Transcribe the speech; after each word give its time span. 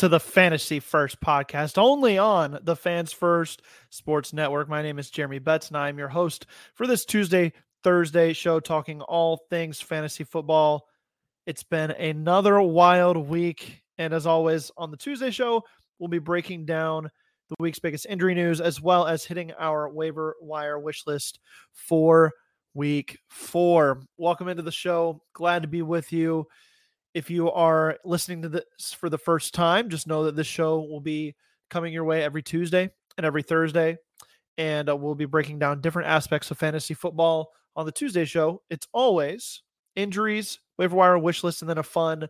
to 0.00 0.08
the 0.08 0.18
Fantasy 0.18 0.80
First 0.80 1.20
podcast, 1.20 1.76
only 1.76 2.16
on 2.16 2.58
the 2.62 2.74
Fans 2.74 3.12
First 3.12 3.60
Sports 3.90 4.32
Network. 4.32 4.66
My 4.66 4.80
name 4.80 4.98
is 4.98 5.10
Jeremy 5.10 5.40
Betz, 5.40 5.68
and 5.68 5.76
I'm 5.76 5.98
your 5.98 6.08
host 6.08 6.46
for 6.72 6.86
this 6.86 7.04
Tuesday, 7.04 7.52
Thursday 7.84 8.32
show, 8.32 8.60
talking 8.60 9.02
all 9.02 9.42
things 9.50 9.78
fantasy 9.78 10.24
football. 10.24 10.86
It's 11.44 11.64
been 11.64 11.90
another 11.90 12.62
wild 12.62 13.18
week, 13.18 13.82
and 13.98 14.14
as 14.14 14.26
always, 14.26 14.70
on 14.78 14.90
the 14.90 14.96
Tuesday 14.96 15.30
show, 15.30 15.64
we'll 15.98 16.08
be 16.08 16.18
breaking 16.18 16.64
down 16.64 17.10
the 17.50 17.56
week's 17.58 17.78
biggest 17.78 18.06
injury 18.06 18.34
news 18.34 18.62
as 18.62 18.80
well 18.80 19.06
as 19.06 19.26
hitting 19.26 19.52
our 19.58 19.86
waiver 19.90 20.34
wire 20.40 20.78
wish 20.78 21.06
list 21.06 21.40
for 21.74 22.32
week 22.72 23.18
four. 23.28 24.00
Welcome 24.16 24.48
into 24.48 24.62
the 24.62 24.72
show. 24.72 25.20
Glad 25.34 25.60
to 25.60 25.68
be 25.68 25.82
with 25.82 26.10
you. 26.10 26.46
If 27.14 27.30
you 27.30 27.50
are 27.50 27.98
listening 28.04 28.42
to 28.42 28.48
this 28.48 28.92
for 28.92 29.08
the 29.08 29.18
first 29.18 29.54
time, 29.54 29.88
just 29.88 30.06
know 30.06 30.24
that 30.24 30.36
this 30.36 30.46
show 30.46 30.80
will 30.80 31.00
be 31.00 31.34
coming 31.68 31.92
your 31.92 32.04
way 32.04 32.22
every 32.22 32.42
Tuesday 32.42 32.90
and 33.16 33.26
every 33.26 33.42
Thursday. 33.42 33.98
And 34.58 34.88
uh, 34.88 34.96
we'll 34.96 35.14
be 35.14 35.24
breaking 35.24 35.58
down 35.58 35.80
different 35.80 36.08
aspects 36.08 36.50
of 36.50 36.58
fantasy 36.58 36.94
football 36.94 37.52
on 37.74 37.86
the 37.86 37.92
Tuesday 37.92 38.24
show. 38.24 38.62
It's 38.70 38.86
always 38.92 39.62
injuries, 39.96 40.60
waiver 40.78 40.96
wire 40.96 41.18
wish 41.18 41.42
list, 41.42 41.62
and 41.62 41.68
then 41.68 41.78
a 41.78 41.82
fun 41.82 42.28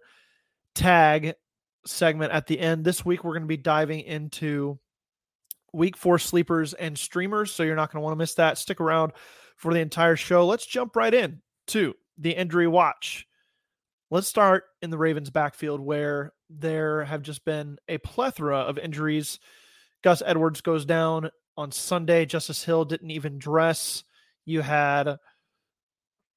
tag 0.74 1.34
segment 1.86 2.32
at 2.32 2.47
the 2.47 2.58
end. 2.58 2.84
This 2.84 3.04
week, 3.04 3.24
we're 3.24 3.32
going 3.32 3.42
to 3.42 3.48
be 3.48 3.56
diving 3.56 4.00
into 4.00 4.78
week 5.72 5.97
four 5.97 6.18
sleepers 6.18 6.74
and 6.74 6.97
streamers. 6.97 7.52
So 7.52 7.62
you're 7.62 7.76
not 7.76 7.92
going 7.92 8.00
to 8.00 8.04
want 8.04 8.12
to 8.12 8.18
miss 8.18 8.34
that. 8.34 8.58
Stick 8.58 8.80
around 8.80 9.12
for 9.56 9.72
the 9.72 9.80
entire 9.80 10.16
show. 10.16 10.47
Let's 10.47 10.66
jump 10.66 10.97
right 10.97 11.12
in 11.12 11.42
to 11.68 11.94
the 12.18 12.30
injury 12.30 12.66
watch. 12.66 13.26
Let's 14.10 14.26
start 14.26 14.65
in 14.82 14.91
the 14.91 14.98
Ravens 14.98 15.31
backfield 15.31 15.81
where 15.81 16.32
there 16.48 17.04
have 17.04 17.22
just 17.22 17.44
been 17.44 17.78
a 17.88 17.98
plethora 17.98 18.59
of 18.59 18.76
injuries. 18.76 19.38
Gus 20.03 20.22
Edwards 20.26 20.60
goes 20.62 20.84
down 20.84 21.31
on 21.56 21.71
Sunday. 21.71 22.26
Justice 22.26 22.65
Hill 22.65 22.84
didn't 22.84 23.12
even 23.12 23.38
dress. 23.38 24.03
You 24.44 24.62
had 24.62 25.16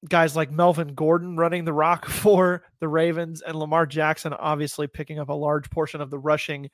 guys 0.08 0.36
like 0.36 0.52
Melvin 0.52 0.94
Gordon 0.94 1.36
running 1.36 1.64
the 1.64 1.72
rock 1.72 2.06
for 2.08 2.62
the 2.78 2.88
Ravens 2.88 3.42
and 3.42 3.56
Lamar 3.56 3.86
Jackson 3.86 4.32
obviously 4.34 4.86
picking 4.86 5.18
up 5.18 5.28
a 5.28 5.34
large 5.34 5.68
portion 5.70 6.00
of 6.00 6.10
the 6.10 6.18
rushing 6.18 6.70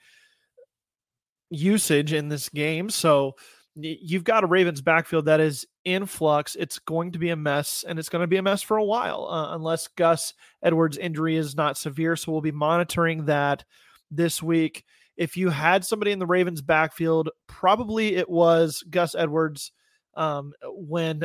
usage 1.48 2.12
in 2.12 2.28
this 2.28 2.48
game. 2.48 2.90
So 2.90 3.36
you've 3.84 4.24
got 4.24 4.44
a 4.44 4.46
Ravens 4.46 4.80
backfield 4.80 5.26
that 5.26 5.40
is 5.40 5.66
in 5.84 6.06
flux. 6.06 6.56
It's 6.56 6.78
going 6.78 7.12
to 7.12 7.18
be 7.18 7.30
a 7.30 7.36
mess, 7.36 7.84
and 7.86 7.98
it's 7.98 8.08
going 8.08 8.22
to 8.22 8.26
be 8.26 8.36
a 8.36 8.42
mess 8.42 8.62
for 8.62 8.76
a 8.76 8.84
while 8.84 9.28
uh, 9.30 9.54
unless 9.54 9.88
Gus 9.88 10.34
Edwards' 10.62 10.98
injury 10.98 11.36
is 11.36 11.54
not 11.56 11.76
severe. 11.76 12.16
So 12.16 12.32
we'll 12.32 12.40
be 12.40 12.52
monitoring 12.52 13.26
that 13.26 13.64
this 14.10 14.42
week. 14.42 14.84
If 15.16 15.36
you 15.36 15.50
had 15.50 15.84
somebody 15.84 16.12
in 16.12 16.18
the 16.18 16.26
Ravens 16.26 16.62
backfield, 16.62 17.28
probably 17.46 18.16
it 18.16 18.28
was 18.28 18.82
Gus 18.88 19.14
Edwards 19.14 19.72
um, 20.14 20.52
when 20.64 21.24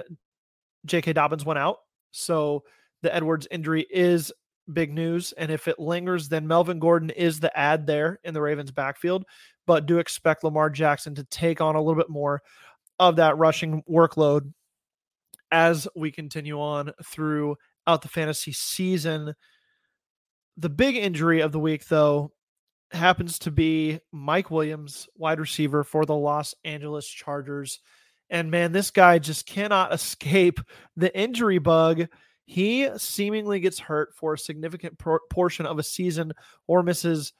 J.K. 0.86 1.14
Dobbins 1.14 1.46
went 1.46 1.60
out. 1.60 1.78
So 2.12 2.64
the 3.02 3.14
Edwards 3.14 3.48
injury 3.50 3.86
is 3.90 4.32
big 4.72 4.94
news. 4.94 5.34
And 5.34 5.52
if 5.52 5.68
it 5.68 5.80
lingers, 5.80 6.30
then 6.30 6.48
Melvin 6.48 6.80
Gordon 6.80 7.10
is 7.12 7.40
the 7.40 7.56
ad 7.58 7.88
there 7.88 8.20
in 8.24 8.34
the 8.34 8.42
Ravens 8.42 8.72
backfield. 8.72 9.26
But 9.66 9.86
do 9.86 9.98
expect 9.98 10.44
Lamar 10.44 10.70
Jackson 10.70 11.16
to 11.16 11.24
take 11.26 11.62
on 11.62 11.76
a 11.76 11.82
little 11.82 12.00
bit 12.00 12.10
more 12.10 12.42
of 13.00 13.18
that 13.18 13.38
rushing 13.38 13.84
workload 13.90 14.54
as 15.52 15.88
we 15.96 16.12
continue 16.12 16.60
on 16.60 16.92
throughout 17.04 18.02
the 18.02 18.08
fantasy 18.08 18.52
season. 18.52 19.34
The 20.58 20.70
big 20.70 20.96
injury 20.96 21.42
of 21.42 21.52
the 21.52 21.60
week, 21.60 21.88
though, 21.88 22.32
happens 22.92 23.40
to 23.40 23.52
be 23.52 24.00
Mike 24.12 24.52
Williams, 24.52 25.08
wide 25.18 25.40
receiver 25.40 25.84
for 25.84 26.06
the 26.06 26.16
Los 26.16 26.54
Angeles 26.64 27.08
Chargers. 27.08 27.80
And 28.30 28.50
man, 28.52 28.72
this 28.72 28.92
guy 28.92 29.20
just 29.20 29.46
cannot 29.46 29.94
escape 29.94 30.60
the 30.96 31.16
injury 31.18 31.58
bug. 31.58 32.08
He 32.46 32.88
seemingly 32.98 33.60
gets 33.60 33.80
hurt 33.80 34.14
for 34.16 34.34
a 34.34 34.40
significant 34.40 35.00
por- 35.00 35.22
portion 35.32 35.66
of 35.66 35.80
a 35.80 35.84
season 35.84 36.32
or 36.68 36.84
misses 36.84 37.34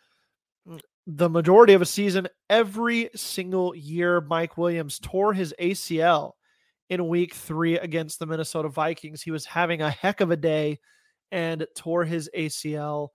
mm, 0.68 0.80
the 1.08 1.30
majority 1.30 1.74
of 1.74 1.82
a 1.82 1.86
season 1.86 2.28
every 2.50 3.10
single 3.16 3.76
year. 3.76 4.22
Mike 4.22 4.58
Williams 4.58 5.00
tore 5.00 5.34
his 5.34 5.54
ACL 5.60 6.34
in 6.90 7.08
week 7.08 7.34
three 7.34 7.78
against 7.78 8.20
the 8.20 8.26
Minnesota 8.26 8.70
Vikings. 8.70 9.22
He 9.22 9.32
was 9.32 9.46
having 9.46 9.82
a 9.82 9.90
heck 9.90 10.22
of 10.22 10.32
a 10.32 10.38
day 10.38 10.80
and 11.32 11.66
tore 11.76 12.04
his 12.06 12.30
ACL. 12.36 13.10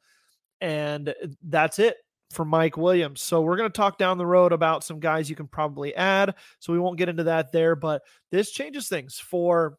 And 0.60 1.14
that's 1.42 1.78
it 1.78 1.96
for 2.31 2.44
Mike 2.44 2.76
Williams. 2.76 3.22
So 3.22 3.40
we're 3.40 3.56
going 3.56 3.70
to 3.70 3.76
talk 3.76 3.98
down 3.98 4.19
the 4.19 4.26
road 4.26 4.52
about 4.52 4.84
some 4.84 5.00
guys 5.00 5.28
you 5.28 5.36
can 5.36 5.48
probably 5.48 5.94
add. 5.94 6.34
So 6.60 6.72
we 6.72 6.78
won't 6.78 6.98
get 6.98 7.08
into 7.08 7.25
that 7.25 7.50
there, 7.52 7.75
but 7.75 8.02
this 8.31 8.52
changes 8.52 8.88
things 8.88 9.19
for 9.19 9.78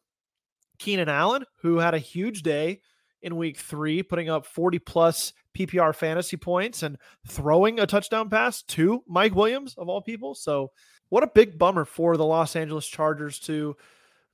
Keenan 0.78 1.08
Allen, 1.08 1.44
who 1.62 1.78
had 1.78 1.94
a 1.94 1.98
huge 1.98 2.42
day 2.42 2.80
in 3.22 3.36
week 3.36 3.58
three, 3.58 4.02
putting 4.02 4.28
up 4.28 4.44
40 4.44 4.80
plus 4.80 5.32
PPR 5.56 5.94
fantasy 5.94 6.36
points 6.36 6.82
and 6.82 6.96
throwing 7.26 7.80
a 7.80 7.86
touchdown 7.86 8.30
pass 8.30 8.62
to 8.62 9.02
Mike 9.06 9.34
Williams, 9.34 9.74
of 9.76 9.88
all 9.88 10.00
people. 10.00 10.34
So, 10.34 10.70
what 11.08 11.22
a 11.22 11.30
big 11.34 11.58
bummer 11.58 11.84
for 11.84 12.16
the 12.16 12.24
Los 12.24 12.56
Angeles 12.56 12.86
Chargers 12.86 13.38
to 13.40 13.76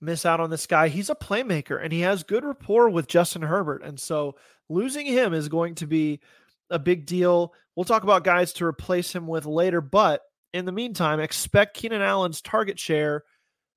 miss 0.00 0.24
out 0.24 0.40
on 0.40 0.50
this 0.50 0.66
guy. 0.66 0.88
He's 0.88 1.10
a 1.10 1.14
playmaker 1.14 1.82
and 1.82 1.92
he 1.92 2.00
has 2.00 2.22
good 2.22 2.44
rapport 2.44 2.88
with 2.88 3.08
Justin 3.08 3.42
Herbert. 3.42 3.82
And 3.82 3.98
so, 3.98 4.36
losing 4.68 5.06
him 5.06 5.34
is 5.34 5.48
going 5.48 5.74
to 5.76 5.86
be 5.86 6.20
a 6.70 6.78
big 6.78 7.06
deal. 7.06 7.54
We'll 7.74 7.84
talk 7.84 8.02
about 8.02 8.24
guys 8.24 8.52
to 8.54 8.66
replace 8.66 9.14
him 9.14 9.26
with 9.26 9.46
later, 9.46 9.80
but 9.80 10.22
in 10.52 10.64
the 10.64 10.72
meantime, 10.72 11.20
expect 11.20 11.76
Keenan 11.76 12.02
Allen's 12.02 12.40
target 12.40 12.78
share, 12.78 13.24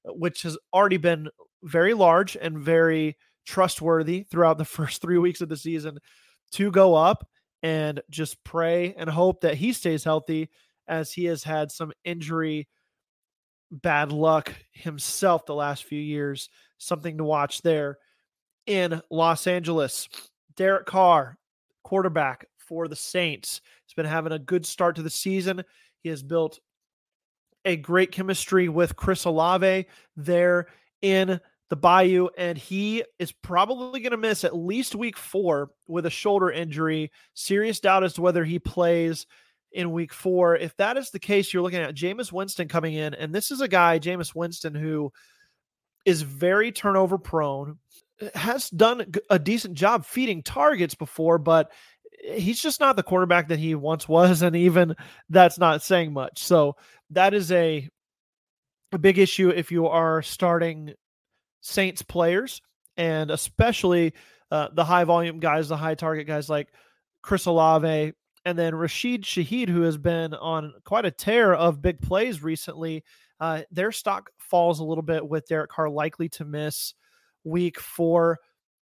which 0.05 0.43
has 0.43 0.57
already 0.73 0.97
been 0.97 1.29
very 1.63 1.93
large 1.93 2.35
and 2.35 2.57
very 2.57 3.17
trustworthy 3.45 4.23
throughout 4.23 4.57
the 4.57 4.65
first 4.77 5.01
three 5.01 5.17
weeks 5.17 5.41
of 5.41 5.49
the 5.49 5.57
season, 5.57 5.99
to 6.53 6.71
go 6.71 6.95
up 6.95 7.27
and 7.63 8.01
just 8.09 8.43
pray 8.43 8.93
and 8.97 9.09
hope 9.09 9.41
that 9.41 9.55
he 9.55 9.73
stays 9.73 10.03
healthy 10.03 10.49
as 10.87 11.11
he 11.11 11.25
has 11.25 11.43
had 11.43 11.71
some 11.71 11.91
injury 12.03 12.67
bad 13.71 14.11
luck 14.11 14.53
himself 14.73 15.45
the 15.45 15.55
last 15.55 15.85
few 15.85 15.99
years. 15.99 16.49
Something 16.77 17.17
to 17.17 17.23
watch 17.23 17.61
there 17.61 17.97
in 18.65 19.01
Los 19.09 19.47
Angeles. 19.47 20.09
Derek 20.55 20.85
Carr, 20.85 21.37
quarterback 21.83 22.45
for 22.57 22.87
the 22.87 22.95
Saints, 22.95 23.61
has 23.87 23.93
been 23.93 24.05
having 24.05 24.33
a 24.33 24.39
good 24.39 24.65
start 24.65 24.95
to 24.97 25.03
the 25.03 25.09
season. 25.09 25.63
He 26.03 26.09
has 26.09 26.23
built 26.23 26.59
a 27.63 27.75
great 27.75 28.11
chemistry 28.11 28.67
with 28.69 28.95
Chris 28.95 29.25
Olave 29.25 29.85
there 30.15 30.67
in 31.01 31.39
the 31.71 31.77
Bayou, 31.77 32.27
and 32.37 32.57
he 32.57 33.01
is 33.17 33.31
probably 33.31 34.01
going 34.01 34.11
to 34.11 34.17
miss 34.17 34.43
at 34.43 34.53
least 34.53 34.93
week 34.93 35.15
four 35.15 35.71
with 35.87 36.05
a 36.05 36.09
shoulder 36.09 36.51
injury. 36.51 37.13
Serious 37.33 37.79
doubt 37.79 38.03
as 38.03 38.13
to 38.15 38.21
whether 38.21 38.43
he 38.43 38.59
plays 38.59 39.25
in 39.71 39.93
week 39.93 40.11
four. 40.11 40.57
If 40.57 40.75
that 40.75 40.97
is 40.97 41.11
the 41.11 41.19
case, 41.19 41.53
you're 41.53 41.63
looking 41.63 41.79
at 41.79 41.95
Jameis 41.95 42.29
Winston 42.29 42.67
coming 42.67 42.93
in, 42.95 43.13
and 43.13 43.33
this 43.33 43.51
is 43.51 43.61
a 43.61 43.69
guy, 43.69 43.99
Jameis 43.99 44.35
Winston, 44.35 44.75
who 44.75 45.13
is 46.05 46.23
very 46.23 46.73
turnover 46.73 47.17
prone, 47.17 47.79
has 48.35 48.69
done 48.69 49.05
a 49.29 49.39
decent 49.39 49.75
job 49.75 50.05
feeding 50.05 50.43
targets 50.43 50.93
before, 50.93 51.37
but 51.37 51.71
he's 52.33 52.61
just 52.61 52.81
not 52.81 52.97
the 52.97 53.03
quarterback 53.03 53.47
that 53.47 53.59
he 53.59 53.75
once 53.75 54.09
was, 54.09 54.41
and 54.41 54.57
even 54.57 54.93
that's 55.29 55.57
not 55.57 55.83
saying 55.83 56.11
much. 56.11 56.43
So 56.43 56.75
that 57.11 57.33
is 57.33 57.49
a 57.49 57.87
a 58.91 58.97
big 58.97 59.17
issue 59.17 59.47
if 59.47 59.71
you 59.71 59.87
are 59.87 60.21
starting 60.21 60.95
Saints 61.61 62.01
players, 62.01 62.61
and 62.97 63.31
especially 63.31 64.13
uh, 64.51 64.67
the 64.73 64.83
high 64.83 65.05
volume 65.05 65.39
guys, 65.39 65.69
the 65.69 65.77
high 65.77 65.95
target 65.95 66.27
guys 66.27 66.49
like 66.49 66.67
Chris 67.21 67.45
Olave, 67.45 68.13
and 68.45 68.59
then 68.59 68.75
Rashid 68.75 69.23
Shaheed, 69.23 69.69
who 69.69 69.81
has 69.81 69.97
been 69.97 70.33
on 70.33 70.73
quite 70.83 71.05
a 71.05 71.11
tear 71.11 71.53
of 71.53 71.81
big 71.81 72.01
plays 72.01 72.43
recently. 72.43 73.03
Uh, 73.39 73.61
their 73.71 73.91
stock 73.91 74.29
falls 74.39 74.79
a 74.79 74.83
little 74.83 75.03
bit 75.03 75.27
with 75.27 75.47
Derek 75.47 75.71
Carr 75.71 75.89
likely 75.89 76.29
to 76.29 76.45
miss 76.45 76.93
week 77.43 77.79
four. 77.79 78.39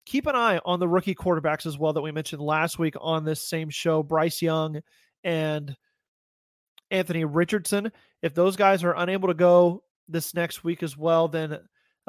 Keep 0.07 0.27
an 0.27 0.37
eye 0.37 0.61
on 0.65 0.81
the 0.81 0.89
rookie 0.89 1.15
quarterbacks 1.15 1.67
as 1.67 1.77
well 1.77 1.93
that 1.93 2.01
we 2.01 2.13
mentioned 2.13 2.41
last 2.41 2.79
week 2.79 2.95
on 3.01 3.25
this 3.25 3.43
same 3.43 3.69
show 3.69 4.03
Bryce 4.03 4.41
Young 4.41 4.81
and 5.23 5.77
Anthony 6.91 7.25
Richardson. 7.25 7.93
If 8.23 8.35
those 8.35 8.57
guys 8.57 8.83
are 8.85 8.97
unable 8.97 9.29
to 9.29 9.35
go 9.35 9.83
this 10.09 10.35
next 10.35 10.65
week 10.65 10.83
as 10.83 10.97
well, 10.97 11.29
then 11.29 11.59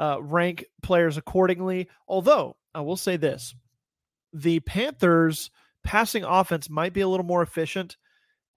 uh, 0.00 0.16
rank 0.20 0.64
players 0.82 1.16
accordingly. 1.16 1.88
Although 2.08 2.56
I 2.74 2.80
will 2.80 2.96
say 2.96 3.16
this 3.16 3.54
the 4.32 4.60
Panthers 4.60 5.50
passing 5.84 6.24
offense 6.24 6.68
might 6.68 6.92
be 6.92 7.02
a 7.02 7.08
little 7.08 7.26
more 7.26 7.42
efficient 7.42 7.96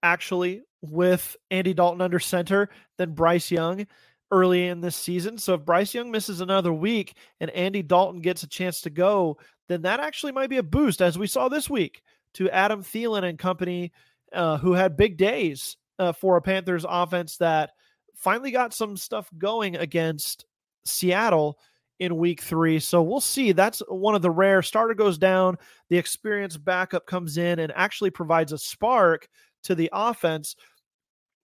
actually 0.02 0.62
with 0.82 1.36
Andy 1.50 1.74
Dalton 1.74 2.00
under 2.00 2.18
center 2.18 2.68
than 2.98 3.14
Bryce 3.14 3.50
Young 3.50 3.86
early 4.30 4.66
in 4.66 4.80
this 4.80 4.96
season. 4.96 5.38
So 5.38 5.54
if 5.54 5.64
Bryce 5.64 5.94
Young 5.94 6.10
misses 6.10 6.40
another 6.40 6.72
week 6.72 7.16
and 7.40 7.50
Andy 7.50 7.82
Dalton 7.82 8.20
gets 8.20 8.42
a 8.42 8.48
chance 8.48 8.80
to 8.82 8.90
go, 8.90 9.38
then 9.68 9.82
that 9.82 10.00
actually 10.00 10.32
might 10.32 10.50
be 10.50 10.58
a 10.58 10.62
boost, 10.62 11.00
as 11.00 11.18
we 11.18 11.26
saw 11.26 11.48
this 11.48 11.70
week, 11.70 12.02
to 12.34 12.50
Adam 12.50 12.82
Thielen 12.82 13.24
and 13.24 13.38
company, 13.38 13.92
uh, 14.32 14.58
who 14.58 14.72
had 14.72 14.96
big 14.96 15.16
days 15.16 15.76
uh, 15.98 16.12
for 16.12 16.36
a 16.36 16.42
Panthers 16.42 16.84
offense 16.86 17.36
that 17.38 17.70
finally 18.14 18.50
got 18.50 18.74
some 18.74 18.96
stuff 18.96 19.30
going 19.38 19.76
against 19.76 20.44
Seattle 20.84 21.58
in 22.00 22.16
week 22.16 22.42
three. 22.42 22.80
So 22.80 23.02
we'll 23.02 23.20
see. 23.20 23.52
That's 23.52 23.82
one 23.88 24.14
of 24.14 24.22
the 24.22 24.30
rare 24.30 24.62
starter 24.62 24.94
goes 24.94 25.18
down, 25.18 25.56
the 25.88 25.98
experienced 25.98 26.64
backup 26.64 27.06
comes 27.06 27.38
in 27.38 27.58
and 27.58 27.72
actually 27.74 28.10
provides 28.10 28.52
a 28.52 28.58
spark 28.58 29.28
to 29.64 29.74
the 29.74 29.90
offense. 29.92 30.56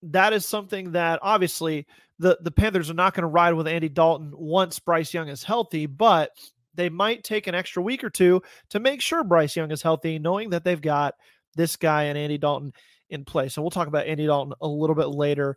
That 0.03 0.33
is 0.33 0.47
something 0.47 0.93
that 0.93 1.21
obviously 1.23 1.87
the, 2.19 2.39
the 2.43 2.51
Panthers 2.51 2.91
are 2.91 2.95
not 2.95 3.15
going 3.15 3.23
to 3.23 3.29
ride 3.29 3.55
with 3.55 3.69
Andy 3.69 3.89
Dalton 3.89 4.33
once 4.35 4.79
Bryce 4.79 5.15
Young 5.15 5.29
is 5.29 5.45
healthy, 5.45 5.87
but 5.87 6.31
they 6.75 6.89
might 6.89 7.25
take 7.25 7.47
an 7.47 7.55
extra 7.55 7.83
week 7.83 8.03
or 8.05 8.11
two 8.11 8.43
to 8.71 8.81
make 8.81 9.01
sure 9.01 9.25
Bryce 9.25 9.57
Young 9.57 9.71
is 9.71 9.83
healthy, 9.83 10.19
knowing 10.19 10.51
that 10.51 10.65
they've 10.65 10.81
got 10.81 11.15
this 11.57 11.77
guy 11.77 12.05
and 12.05 12.19
Andy 12.19 12.39
Dalton 12.39 12.73
in 13.11 13.25
place. 13.25 13.55
So 13.55 13.63
we'll 13.63 13.71
talk 13.71 13.89
about 13.89 14.07
Andy 14.07 14.27
Dalton 14.27 14.55
a 14.61 14.67
little 14.67 14.97
bit 14.97 15.09
later 15.09 15.57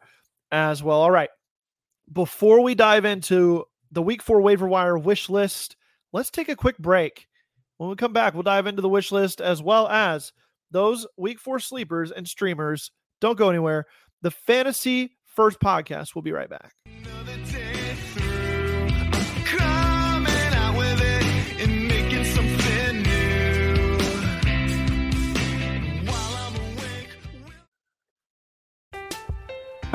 as 0.52 0.84
well. 0.84 1.02
All 1.02 1.12
right. 1.12 1.30
Before 2.12 2.62
we 2.62 2.76
dive 2.76 3.06
into 3.06 3.66
the 3.94 4.02
week 4.02 4.24
four 4.24 4.42
waiver 4.42 4.68
wire 4.68 4.98
wish 4.98 5.30
list. 5.30 5.76
Let's 6.12 6.32
take 6.32 6.50
a 6.50 6.56
quick 6.56 6.78
break. 6.78 7.28
When 7.78 7.90
we 7.90 7.96
come 7.96 8.14
back, 8.14 8.34
we'll 8.34 8.44
dive 8.44 8.68
into 8.68 8.82
the 8.82 8.90
wish 8.90 9.12
list 9.12 9.40
as 9.40 9.62
well 9.62 9.88
as 9.88 10.34
those 10.72 11.06
week 11.18 11.40
four 11.40 11.60
sleepers 11.60 12.12
and 12.12 12.28
streamers. 12.28 12.92
Don't 13.22 13.38
go 13.38 13.50
anywhere. 13.50 13.86
The 14.22 14.32
Fantasy 14.32 15.16
First 15.26 15.60
Podcast. 15.60 16.16
We'll 16.16 16.24
be 16.24 16.32
right 16.32 16.50
back. 16.50 16.74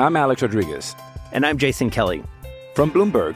I'm 0.01 0.15
Alex 0.15 0.41
Rodriguez. 0.41 0.95
And 1.33 1.45
I'm 1.45 1.57
Jason 1.57 1.89
Kelly. 1.89 2.23
From 2.73 2.89
Bloomberg. 2.89 3.35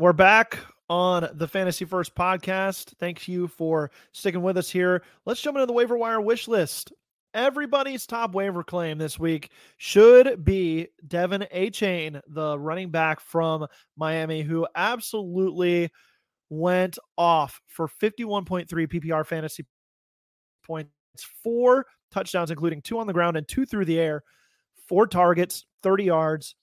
We're 0.00 0.14
back 0.14 0.58
on 0.88 1.28
the 1.34 1.46
Fantasy 1.46 1.84
First 1.84 2.14
podcast. 2.14 2.94
Thank 2.98 3.28
you 3.28 3.46
for 3.46 3.90
sticking 4.12 4.40
with 4.40 4.56
us 4.56 4.70
here. 4.70 5.02
Let's 5.26 5.42
jump 5.42 5.58
into 5.58 5.66
the 5.66 5.74
waiver 5.74 5.98
wire 5.98 6.22
wish 6.22 6.48
list. 6.48 6.90
Everybody's 7.34 8.06
top 8.06 8.34
waiver 8.34 8.64
claim 8.64 8.96
this 8.96 9.18
week 9.18 9.50
should 9.76 10.42
be 10.42 10.88
De'Von 11.06 11.46
Achane, 11.52 12.18
the 12.28 12.58
running 12.58 12.88
back 12.88 13.20
from 13.20 13.66
Miami, 13.98 14.40
who 14.40 14.66
absolutely 14.74 15.90
went 16.48 16.98
off 17.18 17.60
for 17.66 17.86
51.3 17.86 18.66
PPR 18.70 19.26
fantasy 19.26 19.66
points, 20.64 20.90
four 21.44 21.84
touchdowns, 22.10 22.50
including 22.50 22.80
two 22.80 22.98
on 22.98 23.06
the 23.06 23.12
ground 23.12 23.36
and 23.36 23.46
two 23.46 23.66
through 23.66 23.84
the 23.84 24.00
air, 24.00 24.22
four 24.88 25.06
targets, 25.06 25.66
30 25.82 26.04
yards 26.04 26.54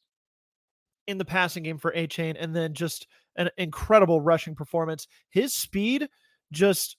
in 1.08 1.18
the 1.18 1.26
passing 1.26 1.64
game 1.64 1.78
for 1.78 1.92
Achane, 1.94 2.36
and 2.38 2.56
then 2.56 2.74
just 2.74 3.08
an 3.38 3.50
incredible 3.58 4.22
rushing 4.22 4.56
performance. 4.56 5.08
His 5.30 5.54
speed 5.54 6.10
just 6.52 6.98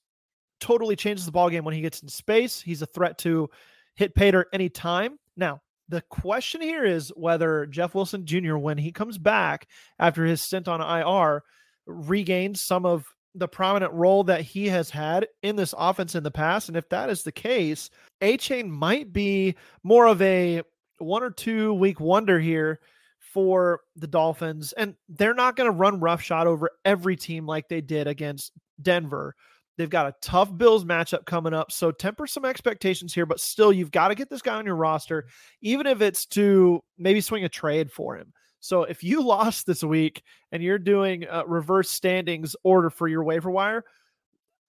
totally 0.60 0.96
changes 0.96 1.26
the 1.26 1.32
ball 1.32 1.50
game 1.50 1.64
when 1.64 1.74
he 1.74 1.80
gets 1.80 2.02
in 2.02 2.08
space. 2.08 2.60
He's 2.60 2.82
a 2.82 2.86
threat 2.86 3.18
to 3.18 3.48
hit 3.94 4.14
Pater 4.14 4.46
anytime. 4.52 5.18
Now, 5.36 5.60
the 5.88 6.02
question 6.02 6.60
here 6.60 6.84
is 6.84 7.12
whether 7.16 7.66
Jeff 7.66 7.94
Wilson 7.94 8.26
Jr., 8.26 8.56
when 8.56 8.78
he 8.78 8.92
comes 8.92 9.18
back 9.18 9.68
after 9.98 10.24
his 10.24 10.42
stint 10.42 10.68
on 10.68 10.80
IR, 10.80 11.42
regains 11.86 12.60
some 12.60 12.84
of 12.84 13.06
the 13.34 13.48
prominent 13.48 13.92
role 13.92 14.24
that 14.24 14.42
he 14.42 14.66
has 14.68 14.90
had 14.90 15.26
in 15.42 15.56
this 15.56 15.74
offense 15.78 16.14
in 16.14 16.22
the 16.22 16.30
past. 16.30 16.68
And 16.68 16.76
if 16.76 16.88
that 16.90 17.08
is 17.08 17.22
the 17.22 17.32
case, 17.32 17.88
Achane 18.20 18.68
might 18.68 19.12
be 19.12 19.54
more 19.82 20.06
of 20.06 20.20
a 20.20 20.62
one 20.98 21.22
or 21.22 21.30
two 21.30 21.72
week 21.74 22.00
wonder 22.00 22.38
here 22.40 22.80
for 23.32 23.80
the 23.96 24.06
Dolphins. 24.06 24.72
And 24.72 24.94
they're 25.08 25.34
not 25.34 25.56
going 25.56 25.70
to 25.70 25.76
run 25.76 26.00
roughshod 26.00 26.46
over 26.46 26.70
every 26.84 27.16
team 27.16 27.46
like 27.46 27.68
they 27.68 27.80
did 27.80 28.06
against 28.06 28.52
Denver. 28.80 29.34
They've 29.76 29.88
got 29.88 30.06
a 30.06 30.14
tough 30.20 30.56
Bills 30.56 30.84
matchup 30.84 31.24
coming 31.24 31.54
up. 31.54 31.70
So 31.70 31.92
temper 31.92 32.26
some 32.26 32.44
expectations 32.44 33.14
here, 33.14 33.26
but 33.26 33.38
still, 33.38 33.72
you've 33.72 33.92
got 33.92 34.08
to 34.08 34.16
get 34.16 34.28
this 34.28 34.42
guy 34.42 34.56
on 34.56 34.66
your 34.66 34.74
roster, 34.74 35.26
even 35.60 35.86
if 35.86 36.00
it's 36.00 36.26
to 36.26 36.82
maybe 36.96 37.20
swing 37.20 37.44
a 37.44 37.48
trade 37.48 37.92
for 37.92 38.16
him. 38.16 38.32
So 38.60 38.82
if 38.82 39.04
you 39.04 39.22
lost 39.24 39.66
this 39.66 39.84
week 39.84 40.22
and 40.50 40.62
you're 40.62 40.78
doing 40.78 41.24
a 41.30 41.46
reverse 41.46 41.90
standings 41.90 42.56
order 42.64 42.90
for 42.90 43.06
your 43.06 43.22
waiver 43.22 43.50
wire, 43.50 43.84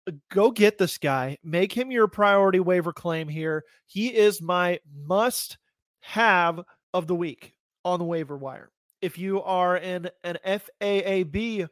uh, 0.07 0.11
go 0.31 0.51
get 0.51 0.77
this 0.77 0.97
guy. 0.97 1.37
Make 1.43 1.73
him 1.73 1.91
your 1.91 2.07
priority 2.07 2.59
waiver 2.59 2.93
claim 2.93 3.27
here. 3.27 3.63
He 3.87 4.15
is 4.15 4.41
my 4.41 4.79
must 4.93 5.57
have 6.01 6.61
of 6.93 7.07
the 7.07 7.15
week 7.15 7.55
on 7.89 7.99
the 7.99 8.05
waiver 8.05 8.37
wire. 8.37 8.71
If 9.01 9.17
you 9.17 9.41
are 9.41 9.77
in 9.77 10.09
an 10.23 10.37
FAAB 10.45 11.67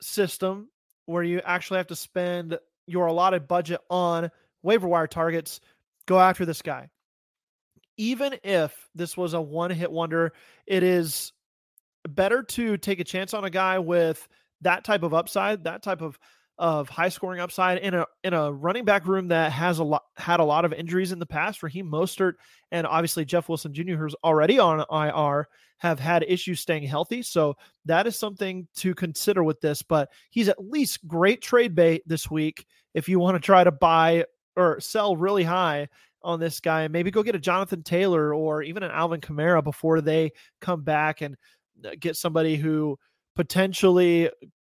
system 0.00 0.68
where 1.06 1.22
you 1.22 1.40
actually 1.44 1.78
have 1.78 1.86
to 1.88 1.96
spend 1.96 2.58
your 2.86 3.06
allotted 3.06 3.48
budget 3.48 3.80
on 3.90 4.30
waiver 4.62 4.86
wire 4.86 5.06
targets, 5.06 5.60
go 6.06 6.20
after 6.20 6.44
this 6.44 6.62
guy. 6.62 6.88
Even 7.96 8.36
if 8.42 8.88
this 8.94 9.16
was 9.16 9.34
a 9.34 9.40
one 9.40 9.70
hit 9.70 9.90
wonder, 9.90 10.32
it 10.66 10.82
is 10.82 11.32
better 12.08 12.42
to 12.42 12.76
take 12.76 13.00
a 13.00 13.04
chance 13.04 13.32
on 13.32 13.44
a 13.44 13.50
guy 13.50 13.78
with 13.78 14.26
that 14.60 14.84
type 14.84 15.02
of 15.02 15.14
upside, 15.14 15.64
that 15.64 15.82
type 15.82 16.02
of 16.02 16.18
of 16.56 16.88
high 16.88 17.08
scoring 17.08 17.40
upside 17.40 17.78
in 17.78 17.94
a 17.94 18.06
in 18.22 18.32
a 18.32 18.52
running 18.52 18.84
back 18.84 19.06
room 19.06 19.28
that 19.28 19.50
has 19.50 19.80
a 19.80 19.84
lot 19.84 20.04
had 20.16 20.38
a 20.40 20.44
lot 20.44 20.64
of 20.64 20.72
injuries 20.72 21.12
in 21.12 21.18
the 21.18 21.26
past. 21.26 21.62
Raheem 21.62 21.90
Mostert 21.90 22.34
and 22.70 22.86
obviously 22.86 23.24
Jeff 23.24 23.48
Wilson 23.48 23.74
Jr., 23.74 23.94
who's 23.94 24.14
already 24.22 24.58
on 24.58 24.84
IR, 24.90 25.48
have 25.78 25.98
had 25.98 26.24
issues 26.26 26.60
staying 26.60 26.84
healthy. 26.84 27.22
So 27.22 27.56
that 27.86 28.06
is 28.06 28.16
something 28.16 28.68
to 28.76 28.94
consider 28.94 29.42
with 29.42 29.60
this. 29.60 29.82
But 29.82 30.10
he's 30.30 30.48
at 30.48 30.64
least 30.64 31.06
great 31.06 31.42
trade 31.42 31.74
bait 31.74 32.02
this 32.06 32.30
week 32.30 32.66
if 32.94 33.08
you 33.08 33.18
want 33.18 33.34
to 33.34 33.40
try 33.40 33.64
to 33.64 33.72
buy 33.72 34.24
or 34.56 34.78
sell 34.80 35.16
really 35.16 35.44
high 35.44 35.88
on 36.22 36.40
this 36.40 36.60
guy. 36.60 36.86
Maybe 36.88 37.10
go 37.10 37.22
get 37.22 37.34
a 37.34 37.40
Jonathan 37.40 37.82
Taylor 37.82 38.32
or 38.32 38.62
even 38.62 38.82
an 38.82 38.92
Alvin 38.92 39.20
Kamara 39.20 39.62
before 39.62 40.00
they 40.00 40.32
come 40.60 40.82
back 40.82 41.20
and 41.20 41.36
uh, 41.84 41.90
get 41.98 42.16
somebody 42.16 42.56
who 42.56 42.98
potentially 43.36 44.30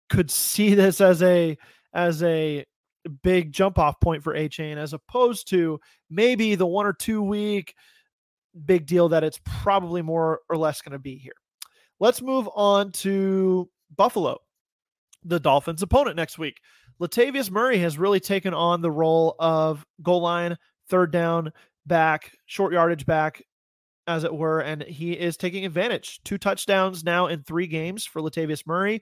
could 0.09 0.31
see 0.31 0.73
this 0.73 1.01
as 1.01 1.21
a 1.21 1.57
as 1.93 2.23
a 2.23 2.65
big 3.23 3.51
jump 3.51 3.79
off 3.79 3.99
point 3.99 4.23
for 4.23 4.33
Achane 4.33 4.77
as 4.77 4.93
opposed 4.93 5.49
to 5.49 5.79
maybe 6.09 6.55
the 6.55 6.65
one 6.65 6.85
or 6.85 6.93
two 6.93 7.21
week 7.21 7.73
big 8.65 8.85
deal 8.85 9.09
that 9.09 9.23
it's 9.23 9.39
probably 9.45 10.01
more 10.01 10.41
or 10.49 10.57
less 10.57 10.81
going 10.81 10.91
to 10.93 10.99
be 10.99 11.15
here. 11.15 11.33
Let's 11.99 12.21
move 12.21 12.49
on 12.55 12.91
to 12.93 13.69
Buffalo, 13.95 14.37
the 15.23 15.39
Dolphins' 15.39 15.81
opponent 15.81 16.15
next 16.15 16.37
week. 16.37 16.59
Latavius 17.01 17.49
Murray 17.49 17.77
has 17.79 17.97
really 17.97 18.19
taken 18.19 18.53
on 18.53 18.81
the 18.81 18.91
role 18.91 19.35
of 19.39 19.85
goal 20.01 20.21
line, 20.21 20.57
third 20.89 21.11
down 21.11 21.51
back, 21.85 22.31
short 22.45 22.73
yardage 22.73 23.05
back, 23.05 23.41
as 24.07 24.23
it 24.23 24.33
were, 24.33 24.61
and 24.61 24.83
he 24.83 25.13
is 25.13 25.37
taking 25.37 25.65
advantage. 25.65 26.19
Two 26.23 26.37
touchdowns 26.37 27.03
now 27.03 27.27
in 27.27 27.43
three 27.43 27.67
games 27.67 28.05
for 28.05 28.21
Latavius 28.21 28.65
Murray. 28.65 29.01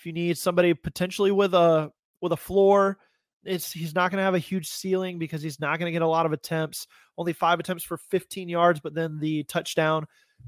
If 0.00 0.06
you 0.06 0.14
need 0.14 0.38
somebody 0.38 0.72
potentially 0.72 1.30
with 1.30 1.52
a 1.52 1.92
with 2.22 2.32
a 2.32 2.36
floor, 2.36 2.96
it's 3.44 3.70
he's 3.70 3.94
not 3.94 4.10
going 4.10 4.16
to 4.16 4.24
have 4.24 4.34
a 4.34 4.38
huge 4.38 4.66
ceiling 4.66 5.18
because 5.18 5.42
he's 5.42 5.60
not 5.60 5.78
going 5.78 5.90
to 5.90 5.92
get 5.92 6.00
a 6.00 6.06
lot 6.06 6.24
of 6.24 6.32
attempts. 6.32 6.86
Only 7.18 7.34
five 7.34 7.60
attempts 7.60 7.84
for 7.84 7.98
15 7.98 8.48
yards, 8.48 8.80
but 8.80 8.94
then 8.94 9.18
the 9.18 9.44
touchdown 9.44 10.06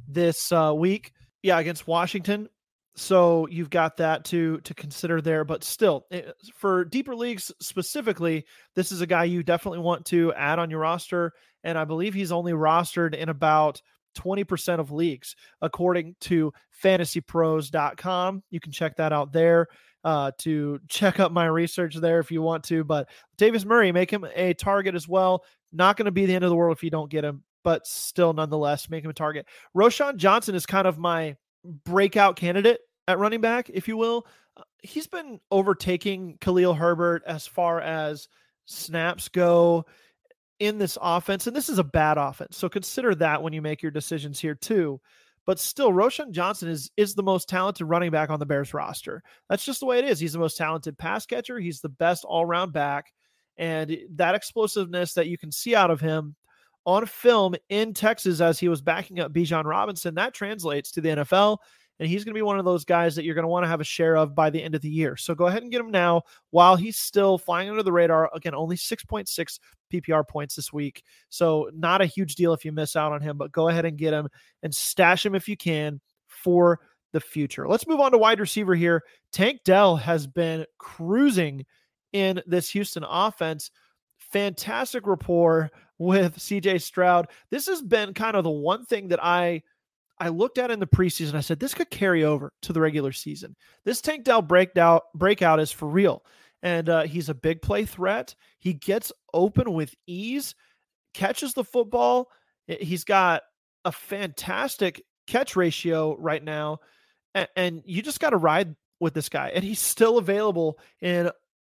this 0.08 0.52
uh, 0.52 0.72
week, 0.74 1.12
yeah, 1.42 1.58
against 1.58 1.86
Washington. 1.86 2.48
So 2.96 3.46
you've 3.50 3.68
got 3.68 3.98
that 3.98 4.24
to 4.26 4.60
to 4.60 4.72
consider 4.72 5.20
there, 5.20 5.44
but 5.44 5.64
still, 5.64 6.06
it, 6.10 6.28
eh, 6.28 6.32
for 6.56 6.86
deeper 6.86 7.14
leagues 7.14 7.52
specifically, 7.60 8.46
this 8.74 8.90
is 8.90 9.02
a 9.02 9.06
guy 9.06 9.24
you 9.24 9.42
definitely 9.42 9.80
want 9.80 10.06
to 10.06 10.32
add 10.32 10.58
on 10.58 10.70
your 10.70 10.80
roster. 10.80 11.34
And 11.62 11.76
I 11.76 11.84
believe 11.84 12.14
he's 12.14 12.32
only 12.32 12.52
rostered 12.52 13.14
in 13.14 13.28
about 13.28 13.82
20% 14.14 14.78
of 14.78 14.90
leagues, 14.90 15.36
according 15.60 16.16
to 16.20 16.52
fantasypros.com. 16.82 18.42
You 18.50 18.60
can 18.60 18.72
check 18.72 18.96
that 18.96 19.12
out 19.12 19.32
there 19.32 19.68
uh, 20.04 20.32
to 20.38 20.80
check 20.88 21.20
up 21.20 21.32
my 21.32 21.46
research 21.46 21.96
there 21.96 22.18
if 22.18 22.30
you 22.30 22.42
want 22.42 22.64
to. 22.64 22.84
But 22.84 23.08
Davis 23.38 23.64
Murray, 23.64 23.92
make 23.92 24.10
him 24.10 24.26
a 24.34 24.54
target 24.54 24.94
as 24.94 25.08
well. 25.08 25.44
Not 25.72 25.96
going 25.96 26.06
to 26.06 26.12
be 26.12 26.26
the 26.26 26.34
end 26.34 26.44
of 26.44 26.50
the 26.50 26.56
world 26.56 26.76
if 26.76 26.82
you 26.82 26.90
don't 26.90 27.10
get 27.10 27.24
him, 27.24 27.42
but 27.64 27.86
still, 27.86 28.32
nonetheless, 28.32 28.90
make 28.90 29.04
him 29.04 29.10
a 29.10 29.14
target. 29.14 29.46
Roschon 29.76 30.16
Johnson 30.16 30.54
is 30.54 30.66
kind 30.66 30.86
of 30.86 30.98
my 30.98 31.36
breakout 31.84 32.36
candidate 32.36 32.80
at 33.08 33.18
running 33.18 33.40
back, 33.40 33.70
if 33.72 33.88
you 33.88 33.96
will. 33.96 34.26
Uh, 34.56 34.62
he's 34.82 35.06
been 35.06 35.40
overtaking 35.50 36.36
Khalil 36.40 36.74
Herbert 36.74 37.22
as 37.26 37.46
far 37.46 37.80
as 37.80 38.28
snaps 38.66 39.28
go 39.28 39.86
in 40.62 40.78
this 40.78 40.96
offense, 41.02 41.48
and 41.48 41.56
this 41.56 41.68
is 41.68 41.80
a 41.80 41.84
bad 41.84 42.18
offense. 42.18 42.56
So 42.56 42.68
consider 42.68 43.16
that 43.16 43.42
when 43.42 43.52
you 43.52 43.60
make 43.60 43.82
your 43.82 43.90
decisions 43.90 44.38
here 44.38 44.54
too. 44.54 45.00
But 45.44 45.58
still, 45.58 45.90
Roschon 45.90 46.30
Johnson 46.30 46.68
is 46.68 46.88
is 46.96 47.16
the 47.16 47.22
most 47.24 47.48
talented 47.48 47.88
running 47.88 48.12
back 48.12 48.30
on 48.30 48.38
the 48.38 48.46
Bears 48.46 48.72
roster. 48.72 49.24
That's 49.48 49.64
just 49.64 49.80
the 49.80 49.86
way 49.86 49.98
it 49.98 50.04
is. 50.04 50.20
He's 50.20 50.34
the 50.34 50.38
most 50.38 50.56
talented 50.56 50.96
pass 50.96 51.26
catcher. 51.26 51.58
He's 51.58 51.80
the 51.80 51.88
best 51.88 52.24
all 52.24 52.46
round 52.46 52.72
back, 52.72 53.06
and 53.56 53.98
that 54.14 54.36
explosiveness 54.36 55.14
that 55.14 55.26
you 55.26 55.36
can 55.36 55.50
see 55.50 55.74
out 55.74 55.90
of 55.90 56.00
him 56.00 56.36
on 56.86 57.06
film 57.06 57.56
in 57.68 57.92
Texas 57.92 58.40
as 58.40 58.60
he 58.60 58.68
was 58.68 58.82
backing 58.82 59.18
up 59.18 59.32
Bijan 59.32 59.64
Robinson, 59.64 60.14
that 60.14 60.32
translates 60.32 60.92
to 60.92 61.00
the 61.00 61.08
NFL 61.08 61.58
and 61.98 62.08
he's 62.08 62.24
going 62.24 62.32
to 62.34 62.38
be 62.38 62.42
one 62.42 62.58
of 62.58 62.64
those 62.64 62.84
guys 62.84 63.14
that 63.14 63.24
you're 63.24 63.34
going 63.34 63.44
to 63.44 63.48
want 63.48 63.64
to 63.64 63.68
have 63.68 63.80
a 63.80 63.84
share 63.84 64.16
of 64.16 64.34
by 64.34 64.50
the 64.50 64.62
end 64.62 64.74
of 64.74 64.80
the 64.80 64.88
year. 64.88 65.16
So 65.16 65.34
go 65.34 65.46
ahead 65.46 65.62
and 65.62 65.70
get 65.70 65.80
him 65.80 65.90
now 65.90 66.22
while 66.50 66.76
he's 66.76 66.98
still 66.98 67.38
flying 67.38 67.70
under 67.70 67.82
the 67.82 67.92
radar. 67.92 68.30
Again, 68.34 68.54
only 68.54 68.76
6.6 68.76 69.58
PPR 69.92 70.26
points 70.26 70.56
this 70.56 70.72
week. 70.72 71.04
So 71.28 71.70
not 71.74 72.00
a 72.02 72.06
huge 72.06 72.34
deal 72.34 72.52
if 72.52 72.64
you 72.64 72.72
miss 72.72 72.96
out 72.96 73.12
on 73.12 73.20
him, 73.20 73.36
but 73.36 73.52
go 73.52 73.68
ahead 73.68 73.84
and 73.84 73.96
get 73.96 74.14
him 74.14 74.28
and 74.62 74.74
stash 74.74 75.24
him 75.24 75.34
if 75.34 75.48
you 75.48 75.56
can 75.56 76.00
for 76.26 76.80
the 77.12 77.20
future. 77.20 77.68
Let's 77.68 77.86
move 77.86 78.00
on 78.00 78.12
to 78.12 78.18
wide 78.18 78.40
receiver 78.40 78.74
here. 78.74 79.04
Tank 79.32 79.60
Dell 79.64 79.96
has 79.96 80.26
been 80.26 80.64
cruising 80.78 81.64
in 82.12 82.42
this 82.46 82.70
Houston 82.70 83.04
offense. 83.04 83.70
Fantastic 84.18 85.06
rapport 85.06 85.70
with 85.98 86.36
CJ 86.36 86.80
Stroud. 86.80 87.28
This 87.50 87.66
has 87.66 87.82
been 87.82 88.14
kind 88.14 88.34
of 88.34 88.44
the 88.44 88.50
one 88.50 88.86
thing 88.86 89.08
that 89.08 89.22
I 89.22 89.62
I 90.22 90.28
looked 90.28 90.58
at 90.58 90.70
in 90.70 90.78
the 90.78 90.86
preseason. 90.86 91.34
I 91.34 91.40
said 91.40 91.58
this 91.58 91.74
could 91.74 91.90
carry 91.90 92.22
over 92.22 92.52
to 92.62 92.72
the 92.72 92.80
regular 92.80 93.10
season. 93.10 93.56
This 93.84 94.00
Tank 94.00 94.22
Dell 94.22 94.40
breakout 94.40 95.02
breakout 95.16 95.58
is 95.58 95.72
for 95.72 95.88
real, 95.88 96.24
and 96.62 96.88
uh, 96.88 97.02
he's 97.02 97.28
a 97.28 97.34
big 97.34 97.60
play 97.60 97.84
threat. 97.84 98.36
He 98.60 98.72
gets 98.72 99.10
open 99.34 99.72
with 99.72 99.96
ease, 100.06 100.54
catches 101.12 101.54
the 101.54 101.64
football. 101.64 102.28
He's 102.68 103.02
got 103.02 103.42
a 103.84 103.90
fantastic 103.90 105.02
catch 105.26 105.56
ratio 105.56 106.16
right 106.16 106.44
now, 106.44 106.78
and, 107.34 107.48
and 107.56 107.82
you 107.84 108.00
just 108.00 108.20
got 108.20 108.30
to 108.30 108.36
ride 108.36 108.76
with 109.00 109.14
this 109.14 109.28
guy. 109.28 109.50
And 109.52 109.64
he's 109.64 109.80
still 109.80 110.18
available 110.18 110.78
in 111.00 111.32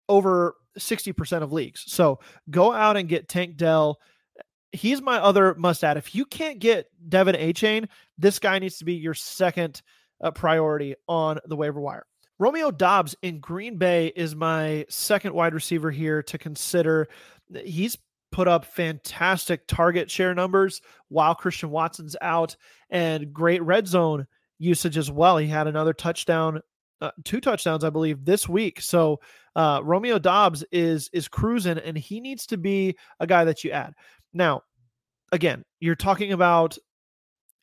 over 0.08 0.54
60% 0.78 1.42
of 1.42 1.52
leagues. 1.52 1.84
So 1.88 2.20
go 2.52 2.72
out 2.72 2.96
and 2.96 3.10
get 3.10 3.28
Tank 3.28 3.58
Dell 3.58 3.98
he's 4.76 5.02
my 5.02 5.18
other 5.18 5.56
must 5.56 5.84
add. 5.84 5.98
If 5.98 6.14
you 6.16 6.26
can't 6.26 6.60
get 6.60 6.88
De'Von 7.08 7.40
Achane, 7.40 7.88
this 8.18 8.40
guy 8.40 8.60
needs 8.60 8.78
to 8.78 8.86
be 8.86 8.94
your 8.94 9.14
second 9.14 9.82
uh, 10.22 10.32
priority 10.32 10.96
on 11.08 11.40
the 11.46 11.56
waiver 11.56 11.80
wire. 11.80 12.06
Romeo 12.38 12.70
Doubs 12.70 13.16
in 13.22 13.40
Green 13.40 13.78
Bay 13.78 14.08
is 14.16 14.36
my 14.36 14.86
second 14.90 15.34
wide 15.34 15.54
receiver 15.54 15.90
here 15.90 16.22
to 16.24 16.38
consider. 16.38 17.08
He's 17.64 17.98
put 18.32 18.48
up 18.50 18.66
fantastic 18.66 19.66
target 19.68 20.12
share 20.12 20.36
numbers 20.36 20.82
while 21.08 21.34
Christian 21.34 21.70
Watson's 21.70 22.18
out 22.22 22.58
and 22.90 23.32
great 23.32 23.64
red 23.64 23.88
zone 23.88 24.28
usage 24.60 24.98
as 24.98 25.10
well. 25.10 25.38
He 25.38 25.48
had 25.48 25.68
another 25.68 25.94
touchdown, 25.94 26.62
uh, 27.00 27.12
two 27.24 27.40
touchdowns, 27.40 27.86
I 27.86 27.90
believe, 27.90 28.26
this 28.26 28.50
week. 28.50 28.82
So 28.82 29.22
uh, 29.56 29.80
Romeo 29.84 30.20
Doubs 30.20 30.66
is 30.72 31.10
is 31.14 31.30
cruising, 31.30 31.78
and 31.78 31.98
he 31.98 32.20
needs 32.20 32.46
to 32.48 32.58
be 32.58 32.98
a 33.22 33.28
guy 33.28 33.46
that 33.46 33.64
you 33.64 33.72
add. 33.72 33.94
Now, 34.36 34.64
again, 35.32 35.64
you're 35.80 35.96
talking 35.96 36.34
about 36.34 36.78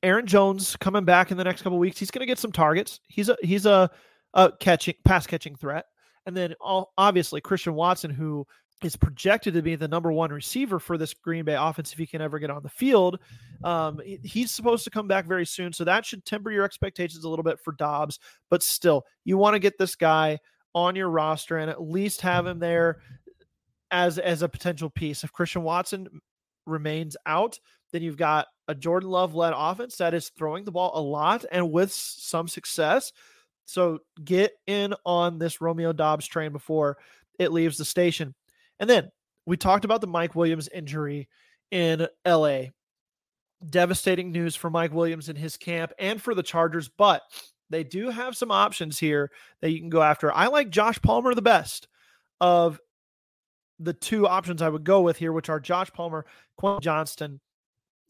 Aaron 0.02 0.26
Jones 0.26 0.74
coming 0.76 1.04
back 1.04 1.30
in 1.30 1.36
the 1.36 1.44
next 1.44 1.62
couple 1.62 1.78
weeks. 1.78 1.98
He's 1.98 2.10
going 2.10 2.20
to 2.20 2.26
get 2.26 2.38
some 2.38 2.50
targets. 2.50 2.98
He's 3.06 3.28
a 3.28 3.36
he's 3.42 3.66
a, 3.66 3.90
a 4.34 4.50
catching 4.58 4.94
pass 5.04 5.26
catching 5.26 5.54
threat, 5.54 5.84
and 6.26 6.36
then 6.36 6.54
all, 6.60 6.92
obviously 6.98 7.40
Christian 7.40 7.74
Watson, 7.74 8.10
who 8.10 8.46
is 8.82 8.96
projected 8.96 9.54
to 9.54 9.62
be 9.62 9.76
the 9.76 9.86
number 9.86 10.10
one 10.10 10.32
receiver 10.32 10.80
for 10.80 10.98
this 10.98 11.14
Green 11.14 11.44
Bay 11.44 11.54
offense 11.54 11.92
if 11.92 11.98
he 11.98 12.06
can 12.06 12.20
ever 12.20 12.40
get 12.40 12.50
on 12.50 12.62
the 12.64 12.68
field. 12.68 13.20
Um, 13.62 14.00
he's 14.24 14.50
supposed 14.50 14.82
to 14.84 14.90
come 14.90 15.06
back 15.06 15.26
very 15.26 15.46
soon, 15.46 15.72
so 15.72 15.84
that 15.84 16.04
should 16.04 16.24
temper 16.24 16.50
your 16.50 16.64
expectations 16.64 17.22
a 17.22 17.28
little 17.28 17.44
bit 17.44 17.60
for 17.60 17.74
Doubs. 17.74 18.18
But 18.50 18.62
still, 18.62 19.04
you 19.24 19.36
want 19.36 19.54
to 19.54 19.60
get 19.60 19.78
this 19.78 19.94
guy 19.94 20.38
on 20.74 20.96
your 20.96 21.10
roster 21.10 21.58
and 21.58 21.70
at 21.70 21.82
least 21.82 22.22
have 22.22 22.46
him 22.46 22.58
there 22.58 22.98
as 23.90 24.18
as 24.18 24.42
a 24.42 24.48
potential 24.48 24.90
piece. 24.90 25.22
If 25.22 25.32
Christian 25.32 25.62
Watson 25.62 26.08
remains 26.66 27.16
out, 27.26 27.58
Then 27.92 28.02
you've 28.02 28.16
got 28.16 28.46
a 28.68 28.74
Jordan 28.74 29.10
Love 29.10 29.34
led 29.34 29.52
offense 29.56 29.96
that 29.96 30.14
is 30.14 30.30
throwing 30.30 30.64
the 30.64 30.72
ball 30.72 30.92
a 30.94 31.00
lot 31.00 31.44
and 31.52 31.70
with 31.70 31.92
some 31.92 32.48
success. 32.48 33.12
So 33.64 33.98
get 34.22 34.52
in 34.66 34.94
on 35.04 35.38
this 35.38 35.60
Romeo 35.60 35.92
Doubs 35.92 36.26
train 36.26 36.52
before 36.52 36.98
it 37.38 37.52
leaves 37.52 37.78
the 37.78 37.84
station. 37.84 38.34
And 38.80 38.88
then 38.88 39.10
we 39.46 39.56
talked 39.56 39.84
about 39.84 40.00
the 40.00 40.06
Mike 40.06 40.34
Williams 40.34 40.68
injury 40.68 41.28
in 41.70 42.06
LA. 42.26 42.64
Devastating 43.64 44.32
news 44.32 44.56
for 44.56 44.70
Mike 44.70 44.92
Williams 44.92 45.28
in 45.28 45.36
his 45.36 45.56
camp 45.56 45.92
and 45.98 46.20
for 46.20 46.34
the 46.34 46.42
Chargers, 46.42 46.88
but 46.88 47.22
they 47.70 47.84
do 47.84 48.10
have 48.10 48.36
some 48.36 48.50
options 48.50 48.98
here 48.98 49.30
that 49.60 49.70
you 49.70 49.78
can 49.78 49.88
go 49.88 50.02
after. 50.02 50.32
I 50.32 50.48
like 50.48 50.70
Josh 50.70 51.00
Palmer 51.00 51.34
the 51.34 51.42
best 51.42 51.86
of 52.40 52.80
the 53.82 53.92
two 53.92 54.26
options 54.26 54.62
I 54.62 54.68
would 54.68 54.84
go 54.84 55.00
with 55.00 55.16
here, 55.16 55.32
which 55.32 55.48
are 55.48 55.60
Josh 55.60 55.92
Palmer, 55.92 56.24
Quentin 56.56 56.82
Johnston. 56.82 57.40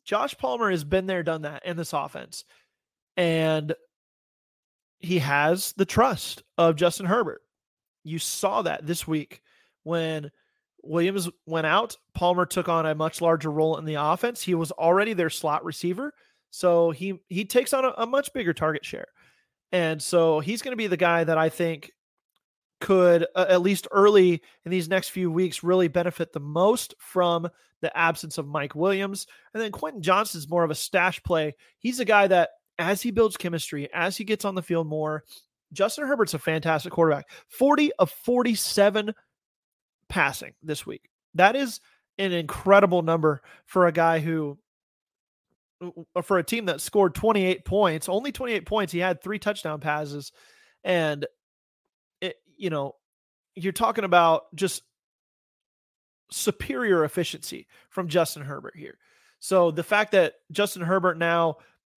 Josh 0.05 0.37
Palmer 0.37 0.71
has 0.71 0.85
been 0.85 1.07
there, 1.07 1.23
done 1.23 1.43
that 1.43 1.65
in 1.65 1.77
this 1.77 1.93
offense. 1.93 2.45
And 3.17 3.75
he 4.99 5.19
has 5.19 5.73
the 5.77 5.85
trust 5.85 6.43
of 6.59 6.77
Justin 6.77 7.07
Herbert. 7.07 7.43
You 8.05 8.19
saw 8.19 8.63
that 8.63 8.87
this 8.87 9.07
week 9.07 9.43
when 9.85 10.31
Williams 10.83 11.29
went 11.47 11.67
out. 11.67 11.97
Palmer 12.15 12.47
took 12.47 12.69
on 12.69 12.87
a 12.87 12.95
much 12.95 13.21
larger 13.21 13.51
role 13.51 13.79
in 13.79 13.85
the 13.85 13.95
offense. 13.95 14.43
He 14.43 14.55
was 14.55 14.73
already 14.73 15.13
their 15.13 15.31
slot 15.31 15.65
receiver. 15.65 16.13
So 16.51 16.91
he 16.91 17.21
he 17.29 17.45
takes 17.45 17.73
on 17.73 17.85
a, 17.85 17.95
a 17.99 18.07
much 18.07 18.33
bigger 18.33 18.53
target 18.53 18.85
share. 18.85 19.09
And 19.71 20.03
so 20.03 20.41
he's 20.41 20.61
going 20.61 20.73
to 20.73 20.77
be 20.77 20.87
the 20.87 20.97
guy 20.97 21.25
that 21.25 21.39
I 21.39 21.49
think 21.49 21.93
could, 22.83 23.27
uh, 23.37 23.47
at 23.49 23.63
least 23.63 23.87
early 23.93 24.43
in 24.65 24.71
these 24.73 24.89
next 24.89 25.11
few 25.11 25.31
weeks, 25.31 25.63
really 25.63 25.87
benefit 25.87 26.33
the 26.33 26.41
most 26.41 26.95
from 26.99 27.49
the 27.81 27.97
absence 27.97 28.39
of 28.39 28.49
Mike 28.49 28.75
Williams. 28.75 29.29
And 29.55 29.63
then 29.63 29.71
Quentin 29.71 30.03
Johnston's 30.03 30.51
more 30.51 30.65
of 30.65 30.71
a 30.73 30.75
stash 30.75 31.23
play. 31.23 31.55
He's 31.79 32.01
a 32.01 32.05
guy 32.05 32.27
that, 32.27 32.51
as 32.81 33.01
he 33.01 33.13
builds 33.13 33.37
chemistry, 33.37 33.89
as 33.95 34.17
he 34.17 34.25
gets 34.25 34.45
on 34.45 34.57
the 34.57 34.63
field 34.63 34.89
more, 34.89 35.23
Justin 35.73 36.09
Herbert's 36.09 36.35
a 36.35 36.41
fantastic 36.41 36.93
quarterback. 36.93 37.31
40 37.51 37.93
of 38.01 38.11
47 38.11 39.15
passing 40.09 40.53
this 40.61 40.85
week. 40.85 41.09
That 41.37 41.55
is 41.55 41.81
an 42.19 42.33
incredible 42.33 43.03
number 43.03 43.43
for 43.65 43.87
a 43.87 43.93
guy 43.93 44.19
who 44.19 44.59
for 46.23 46.39
a 46.39 46.45
team 46.45 46.67
that 46.67 46.81
scored 46.81 47.15
28 47.15 47.65
points, 47.65 48.09
only 48.09 48.33
28 48.33 48.67
points. 48.67 48.93
He 48.93 48.99
had 48.99 49.23
three 49.23 49.39
touchdown 49.39 49.81
passes 49.81 50.33
and 50.85 51.27
you 52.63 52.71
know, 52.71 52.95
you're 53.57 53.73
talking 53.73 54.05
about 54.05 54.45
just 54.55 54.83
superior 56.31 57.05
efficiency 57.05 57.67
from 57.91 58.07
Justin 58.07 58.43
Herbert 58.43 58.77
here. 58.77 58.97
So 59.41 59.73
the 59.73 59.83
fact 59.83 60.13
that 60.13 60.35
Justin 60.53 60.83
Herbert 60.83 61.19
now 61.19 61.57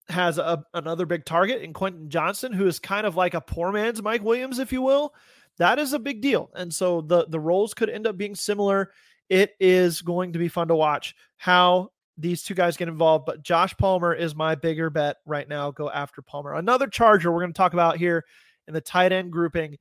has 0.10 0.39
a, 0.39 0.65
another 0.74 1.05
big 1.05 1.24
target 1.24 1.62
in 1.62 1.72
Quentin 1.72 2.10
Johnston, 2.10 2.51
who 2.51 2.65
is 2.65 2.79
kind 2.79 3.05
of 3.05 3.15
like 3.15 3.36
a 3.36 3.41
poor 3.41 3.72
man's 3.72 4.01
Mike 4.01 4.24
Williams, 4.24 4.57
if 4.57 4.74
you 4.74 4.81
will, 4.81 5.13
that 5.60 5.77
is 5.77 5.93
a 5.93 6.00
big 6.00 6.19
deal. 6.19 6.50
And 6.55 6.74
so 6.74 7.01
the 7.01 7.27
the 7.29 7.39
roles 7.39 7.75
could 7.75 7.91
end 7.91 8.07
up 8.07 8.17
being 8.17 8.34
similar. 8.34 8.91
It 9.29 9.51
is 9.60 10.01
going 10.01 10.34
to 10.34 10.39
be 10.39 10.48
fun 10.48 10.69
to 10.69 10.75
watch 10.75 11.15
how 11.38 11.91
these 12.17 12.41
two 12.41 12.55
guys 12.55 12.75
get 12.75 12.88
involved. 12.88 13.27
But 13.27 13.43
Josh 13.43 13.77
Palmer 13.77 14.15
is 14.15 14.36
my 14.36 14.55
bigger 14.55 14.89
bet 14.89 15.17
right 15.27 15.48
now. 15.48 15.69
Go 15.69 15.91
after 15.91 16.24
Palmer. 16.24 16.55
Another 16.55 16.88
Charger 16.88 17.31
we're 17.31 17.41
going 17.41 17.53
to 17.53 17.57
talk 17.57 17.74
about 17.74 17.98
here 17.98 18.25
in 18.67 18.74
the 18.74 18.81
tight 18.81 19.12
end 19.12 19.31
grouping 19.31 19.77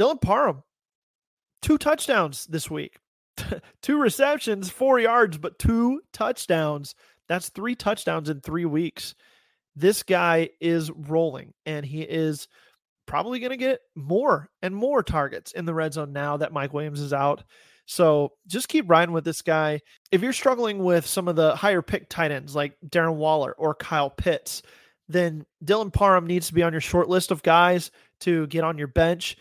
Dylan 0.00 0.20
Parham, 0.20 0.62
two 1.60 1.76
touchdowns 1.76 2.46
this 2.46 2.70
week, 2.70 2.98
two 3.82 4.00
receptions, 4.00 4.70
four 4.70 4.98
yards, 4.98 5.36
but 5.36 5.58
two 5.58 6.00
touchdowns. 6.14 6.94
That's 7.28 7.50
three 7.50 7.74
touchdowns 7.74 8.30
in 8.30 8.40
three 8.40 8.64
weeks. 8.64 9.14
This 9.76 10.02
guy 10.02 10.48
is 10.58 10.90
rolling, 10.90 11.52
and 11.66 11.84
he 11.84 12.00
is 12.00 12.48
probably 13.06 13.40
going 13.40 13.50
to 13.50 13.58
get 13.58 13.80
more 13.94 14.48
and 14.62 14.74
more 14.74 15.02
targets 15.02 15.52
in 15.52 15.66
the 15.66 15.74
red 15.74 15.92
zone 15.92 16.14
now 16.14 16.38
that 16.38 16.52
Mike 16.52 16.72
Williams 16.72 17.00
is 17.00 17.12
out. 17.12 17.44
So 17.84 18.32
just 18.46 18.68
keep 18.68 18.88
riding 18.88 19.12
with 19.12 19.24
this 19.24 19.42
guy. 19.42 19.80
If 20.10 20.22
you're 20.22 20.32
struggling 20.32 20.78
with 20.78 21.06
some 21.06 21.28
of 21.28 21.36
the 21.36 21.54
higher 21.54 21.82
pick 21.82 22.08
tight 22.08 22.30
ends 22.30 22.54
like 22.54 22.74
Darren 22.88 23.16
Waller 23.16 23.52
or 23.52 23.74
Kyle 23.74 24.10
Pitts, 24.10 24.62
then 25.08 25.44
Dylan 25.62 25.92
Parham 25.92 26.26
needs 26.26 26.46
to 26.46 26.54
be 26.54 26.62
on 26.62 26.72
your 26.72 26.80
short 26.80 27.10
list 27.10 27.30
of 27.30 27.42
guys 27.42 27.90
to 28.20 28.46
get 28.46 28.64
on 28.64 28.78
your 28.78 28.88
bench 28.88 29.36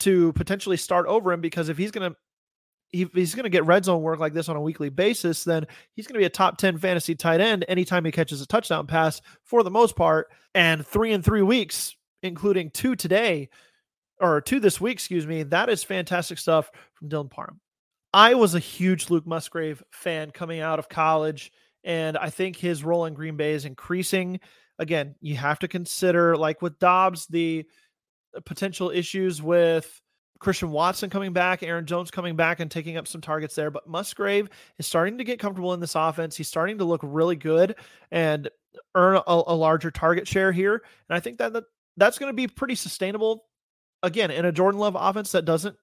to 0.00 0.32
potentially 0.34 0.76
start 0.76 1.06
over 1.06 1.32
him 1.32 1.40
because 1.40 1.68
if 1.68 1.78
he's 1.78 1.90
going 1.90 2.10
to 2.10 2.16
if 2.92 3.12
he's 3.12 3.34
going 3.34 3.44
to 3.44 3.50
get 3.50 3.66
red 3.66 3.84
zone 3.84 4.02
work 4.02 4.18
like 4.18 4.32
this 4.32 4.48
on 4.48 4.56
a 4.56 4.60
weekly 4.60 4.88
basis, 4.88 5.44
then 5.44 5.66
he's 5.92 6.06
going 6.06 6.14
to 6.14 6.20
be 6.20 6.24
a 6.24 6.30
top 6.30 6.56
10 6.56 6.78
fantasy 6.78 7.14
tight 7.14 7.40
end 7.40 7.64
anytime 7.68 8.04
he 8.04 8.10
catches 8.10 8.40
a 8.40 8.46
touchdown 8.46 8.86
pass 8.86 9.20
for 9.44 9.62
the 9.62 9.70
most 9.70 9.94
part. 9.94 10.28
And 10.54 10.86
three 10.86 11.12
in 11.12 11.22
three 11.22 11.42
weeks, 11.42 11.94
including 12.22 12.70
two 12.70 12.96
today 12.96 13.50
or 14.20 14.40
two 14.40 14.58
this 14.58 14.80
week, 14.80 14.94
excuse 14.94 15.26
me, 15.26 15.42
that 15.44 15.68
is 15.68 15.84
fantastic 15.84 16.38
stuff 16.38 16.70
from 16.94 17.08
Dylan 17.10 17.30
Parham. 17.30 17.60
I 18.14 18.34
was 18.34 18.54
a 18.54 18.60
huge 18.60 19.10
Luke 19.10 19.26
Musgrave 19.26 19.82
fan 19.90 20.30
coming 20.30 20.60
out 20.60 20.78
of 20.78 20.88
college, 20.88 21.52
and 21.84 22.16
I 22.16 22.30
think 22.30 22.56
his 22.56 22.82
role 22.82 23.04
in 23.04 23.14
Green 23.14 23.36
Bay 23.36 23.52
is 23.52 23.66
increasing. 23.66 24.40
Again, 24.78 25.14
you 25.20 25.36
have 25.36 25.58
to 25.58 25.68
consider, 25.68 26.36
like 26.36 26.62
with 26.62 26.78
Doubs, 26.78 27.26
the 27.26 27.66
potential 28.44 28.90
issues 28.90 29.42
with 29.42 30.00
Christian 30.38 30.70
Watson 30.70 31.10
coming 31.10 31.32
back, 31.32 31.62
Aaron 31.62 31.86
Jones 31.86 32.10
coming 32.10 32.36
back 32.36 32.60
and 32.60 32.70
taking 32.70 32.96
up 32.96 33.08
some 33.08 33.20
targets 33.20 33.54
there. 33.54 33.70
But 33.70 33.88
Musgrave 33.88 34.48
is 34.78 34.86
starting 34.86 35.18
to 35.18 35.24
get 35.24 35.40
comfortable 35.40 35.74
in 35.74 35.80
this 35.80 35.94
offense. 35.94 36.36
He's 36.36 36.48
starting 36.48 36.78
to 36.78 36.84
look 36.84 37.00
really 37.02 37.36
good 37.36 37.74
and 38.10 38.48
earn 38.94 39.16
a, 39.16 39.22
a 39.26 39.54
larger 39.54 39.90
target 39.90 40.28
share 40.28 40.52
here. 40.52 40.82
And 41.08 41.16
I 41.16 41.20
think 41.20 41.38
that, 41.38 41.52
that 41.54 41.64
that's 41.96 42.18
going 42.18 42.30
to 42.30 42.36
be 42.36 42.46
pretty 42.46 42.76
sustainable. 42.76 43.46
Again, 44.02 44.30
in 44.30 44.44
a 44.44 44.52
Jordan 44.52 44.80
Love 44.80 44.96
offense 44.98 45.32
that 45.32 45.44
doesn't, 45.44 45.76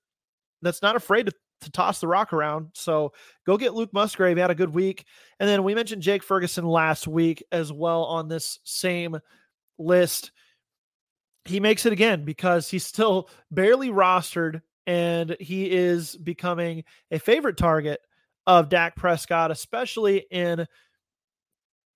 that's 0.62 0.82
not 0.82 0.96
afraid 0.96 1.26
to, 1.26 1.34
to 1.62 1.72
toss 1.72 2.00
the 2.00 2.08
rock 2.08 2.32
around. 2.32 2.70
So 2.74 3.12
go 3.46 3.58
get 3.58 3.74
Luke 3.74 3.91
Musgrave. 3.91 4.38
He 4.38 4.41
had 4.41 4.52
a 4.52 4.56
good 4.56 4.74
week. 4.74 5.04
And 5.39 5.50
then 5.50 5.63
we 5.63 5.76
mentioned 5.76 6.02
Jake 6.02 6.24
Ferguson 6.24 6.65
last 6.65 7.08
week 7.08 7.44
as 7.52 7.74
well 7.74 8.04
on 8.06 8.30
this 8.30 8.60
same 8.63 9.20
list 9.78 10.32
he 11.45 11.60
makes 11.60 11.86
it 11.86 11.93
again 11.93 12.25
because 12.25 12.69
he's 12.69 12.86
still 12.86 13.29
barely 13.51 13.89
rostered 13.89 14.62
and 14.88 15.36
he 15.39 15.71
is 15.71 16.15
becoming 16.15 16.84
a 17.12 17.19
favorite 17.19 17.58
target 17.58 17.99
of 18.47 18.69
Dak 18.69 18.95
Prescott, 18.95 19.51
especially 19.51 20.25
in 20.29 20.67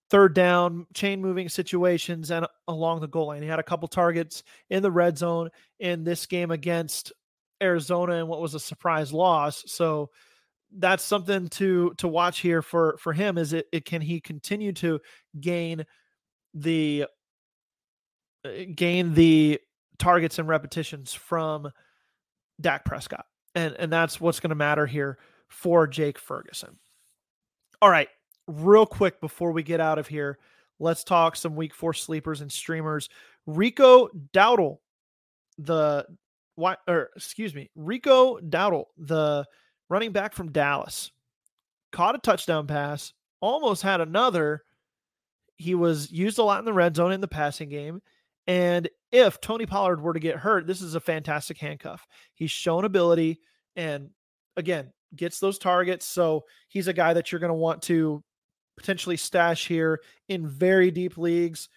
third 0.09 0.33
down, 0.33 0.87
chain 0.93 1.21
moving 1.21 1.49
situations 1.49 2.31
and 2.31 2.47
along 2.67 3.01
the 3.01 3.07
goal 3.07 3.27
line. 3.27 3.43
He 3.43 3.47
had 3.47 3.59
a 3.59 3.63
couple 3.63 3.87
targets 3.87 4.43
in 4.69 4.81
the 4.81 4.91
red 4.91 5.17
zone 5.17 5.49
in 5.79 6.03
this 6.03 6.25
game 6.25 6.51
against 6.51 7.13
Arizona 7.61 8.13
and 8.13 8.27
what 8.27 8.41
was 8.41 8.55
a 8.55 8.59
surprise 8.59 9.13
loss. 9.13 9.63
So 9.67 10.09
that's 10.77 11.03
something 11.03 11.47
to 11.47 11.93
to 11.97 12.07
watch 12.07 12.39
here 12.39 12.61
for 12.61 12.97
for 12.99 13.11
him 13.11 13.37
is 13.37 13.53
it, 13.53 13.65
it 13.71 13.85
can 13.85 14.01
he 14.01 14.21
continue 14.21 14.71
to 14.71 14.99
gain 15.39 15.83
the 16.53 17.05
Eh, 18.45 18.65
gain 18.75 19.13
the 19.13 19.59
targets 19.97 20.39
and 20.39 20.47
repetitions 20.47 21.13
from 21.13 21.71
Dak 22.59 22.85
Prescott. 22.85 23.25
And 23.55 23.75
and 23.79 23.91
that's 23.91 24.21
what's 24.21 24.39
going 24.39 24.49
to 24.49 24.55
matter 24.55 24.85
here 24.85 25.17
for 25.47 25.87
Jake 25.87 26.17
Ferguson. 26.17 26.77
All 27.81 27.89
right, 27.89 28.09
real 28.47 28.85
quick 28.85 29.19
before 29.21 29.51
we 29.51 29.63
get 29.63 29.79
out 29.79 29.97
of 29.97 30.07
here, 30.07 30.37
let's 30.79 31.03
talk 31.03 31.35
some 31.35 31.55
week 31.55 31.73
4 31.73 31.93
sleepers 31.93 32.41
and 32.41 32.51
streamers. 32.51 33.09
Rico 33.45 34.09
Dowdle, 34.33 34.77
the 35.57 36.05
or 36.57 37.09
excuse 37.15 37.55
me, 37.55 37.69
Rico 37.75 38.39
Dowdle, 38.39 38.85
the 38.97 39.45
running 39.89 40.11
back 40.11 40.33
from 40.33 40.51
Dallas, 40.51 41.11
caught 41.91 42.15
a 42.15 42.19
touchdown 42.19 42.67
pass, 42.67 43.13
almost 43.41 43.81
had 43.81 44.01
another. 44.01 44.63
He 45.55 45.75
was 45.75 46.11
used 46.11 46.37
a 46.37 46.43
lot 46.43 46.59
in 46.59 46.65
the 46.65 46.73
red 46.73 46.95
zone 46.95 47.11
in 47.11 47.21
the 47.21 47.27
passing 47.27 47.69
game. 47.69 48.01
And 48.49 48.89
if 49.11 49.39
Tony 49.39 49.67
Pollard 49.67 50.01
were 50.01 50.13
to 50.13 50.19
get 50.19 50.37
hurt, 50.37 50.65
this 50.65 50.81
is 50.81 50.95
a 50.95 50.99
fantastic 50.99 51.59
handcuff. 51.59 52.07
He's 52.33 52.49
shown 52.49 52.83
ability 52.83 53.41
and 53.75 54.09
again, 54.57 54.91
gets 55.15 55.39
those 55.39 55.59
targets. 55.59 56.07
So 56.07 56.45
he's 56.67 56.87
a 56.87 56.93
guy 56.93 57.13
that 57.13 57.31
you're 57.31 57.39
going 57.39 57.49
to 57.49 57.53
want 57.53 57.83
to 57.83 58.23
potentially 58.75 59.17
stash 59.17 59.67
here 59.67 59.99
in 60.29 60.47
very 60.47 60.89
deep 60.89 61.15
leagues. 61.15 61.69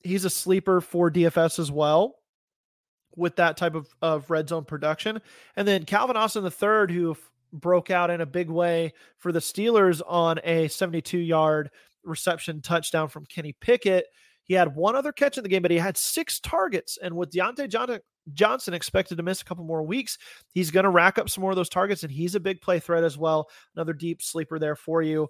He's 0.00 0.26
a 0.26 0.30
sleeper 0.30 0.82
for 0.82 1.10
DFS 1.10 1.58
as 1.58 1.72
well 1.72 2.16
with 3.16 3.36
that 3.36 3.56
type 3.56 3.74
of, 3.74 3.88
of 4.02 4.30
red 4.30 4.50
zone 4.50 4.66
production. 4.66 5.22
And 5.56 5.66
then 5.66 5.86
Calvin 5.86 6.18
Austin 6.18 6.44
the 6.44 6.50
third, 6.50 6.90
who 6.90 7.16
broke 7.50 7.90
out 7.90 8.10
in 8.10 8.20
a 8.20 8.26
big 8.26 8.50
way 8.50 8.92
for 9.16 9.32
the 9.32 9.38
Steelers 9.38 10.02
on 10.06 10.38
a 10.44 10.68
72 10.68 11.16
yard 11.16 11.70
reception 12.04 12.60
touchdown 12.60 13.08
from 13.08 13.24
Kenny 13.24 13.54
Pickett. 13.58 14.04
He 14.46 14.54
had 14.54 14.74
one 14.74 14.96
other 14.96 15.12
catch 15.12 15.36
in 15.36 15.42
the 15.42 15.48
game, 15.48 15.62
but 15.62 15.70
he 15.70 15.78
had 15.78 15.96
six 15.96 16.40
targets. 16.40 16.98
And 17.02 17.16
with 17.16 17.30
Diontae 17.30 17.68
Johnson, 17.68 18.00
Johnson 18.32 18.74
expected 18.74 19.16
to 19.16 19.22
miss 19.22 19.42
a 19.42 19.44
couple 19.44 19.64
more 19.64 19.82
weeks. 19.82 20.18
He's 20.52 20.70
going 20.70 20.84
to 20.84 20.90
rack 20.90 21.18
up 21.18 21.28
some 21.28 21.42
more 21.42 21.50
of 21.50 21.56
those 21.56 21.68
targets, 21.68 22.02
and 22.02 22.12
he's 22.12 22.34
a 22.34 22.40
big 22.40 22.60
play 22.60 22.78
threat 22.80 23.04
as 23.04 23.18
well. 23.18 23.48
Another 23.74 23.92
deep 23.92 24.22
sleeper 24.22 24.58
there 24.58 24.76
for 24.76 25.02
you. 25.02 25.28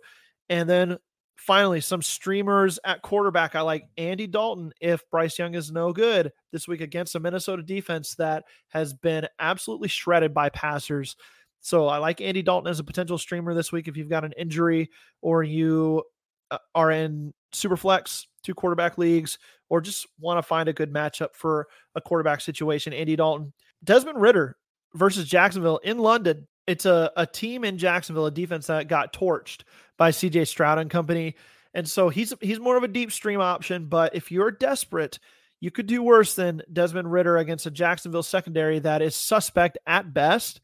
And 0.49 0.69
then 0.69 0.99
finally, 1.37 1.81
some 1.81 2.03
streamers 2.03 2.79
at 2.85 3.03
quarterback. 3.03 3.55
I 3.55 3.61
like 3.61 3.85
Andy 3.97 4.27
Dalton 4.27 4.73
if 4.81 5.03
Bryce 5.11 5.39
Young 5.39 5.55
is 5.55 5.71
no 5.71 5.93
good 5.93 6.33
this 6.53 6.67
week 6.67 6.81
against 6.81 7.15
a 7.15 7.21
Minnesota 7.21 7.63
defense 7.63 8.15
that 8.17 8.45
has 8.69 8.95
been 8.95 9.27
absolutely 9.39 9.89
shredded 9.89 10.33
by 10.33 10.49
passers. 10.51 11.17
So 11.61 11.89
I 11.89 11.99
like 11.99 12.21
Andy 12.21 12.43
Dalton 12.43 12.71
as 12.71 12.79
a 12.79 12.85
potential 12.85 13.19
streamer 13.19 13.53
this 13.53 13.73
week 13.73 13.89
if 13.89 13.97
you've 13.97 14.09
got 14.09 14.25
an 14.25 14.33
injury 14.39 14.91
or 15.21 15.43
you 15.43 16.05
uh, 16.51 16.59
are 16.75 16.91
in 16.91 17.35
Superflex, 17.53 18.27
two 18.47 18.55
quarterback 18.55 18.97
leagues, 18.97 19.39
or 19.69 19.81
just 19.81 20.07
want 20.21 20.39
to 20.39 20.43
find 20.43 20.69
a 20.69 20.73
good 20.73 20.93
matchup 20.93 21.35
for 21.35 21.67
a 21.95 22.01
quarterback 22.01 22.41
situation. 22.41 22.93
Andy 22.93 23.17
Dalton, 23.17 23.53
Desmond 23.83 24.21
Ridder 24.21 24.57
versus 24.95 25.29
Jacksonville 25.29 25.79
in 25.79 25.99
London. 25.99 26.47
It's 26.67 26.87
a, 26.87 27.11
a 27.17 27.27
team 27.27 27.65
in 27.65 27.79
Jacksonville, 27.79 28.27
a 28.27 28.31
defense 28.31 28.69
that 28.69 28.89
got 28.89 29.13
torched 29.13 29.63
by 29.99 30.11
CJ 30.11 30.47
Stroud 30.47 30.79
and 30.79 30.91
company. 30.91 31.35
And 31.75 31.89
so 31.89 32.09
he's 32.09 32.33
he's 32.41 32.59
more 32.61 32.77
of 32.77 32.85
a 32.85 32.89
deep 32.89 33.13
stream 33.13 33.41
option, 33.41 33.87
but 33.87 34.15
if 34.15 34.31
you're 34.33 34.51
desperate, 34.51 35.19
you 35.61 35.71
could 35.71 35.87
do 35.87 36.03
worse 36.03 36.35
than 36.35 36.63
Desmond 36.73 37.11
Ridder 37.11 37.37
against 37.37 37.67
a 37.67 37.71
Jacksonville 37.71 38.23
secondary 38.23 38.79
that 38.79 39.03
is 39.03 39.15
suspect 39.15 39.79
at 39.87 40.15
best 40.15 40.61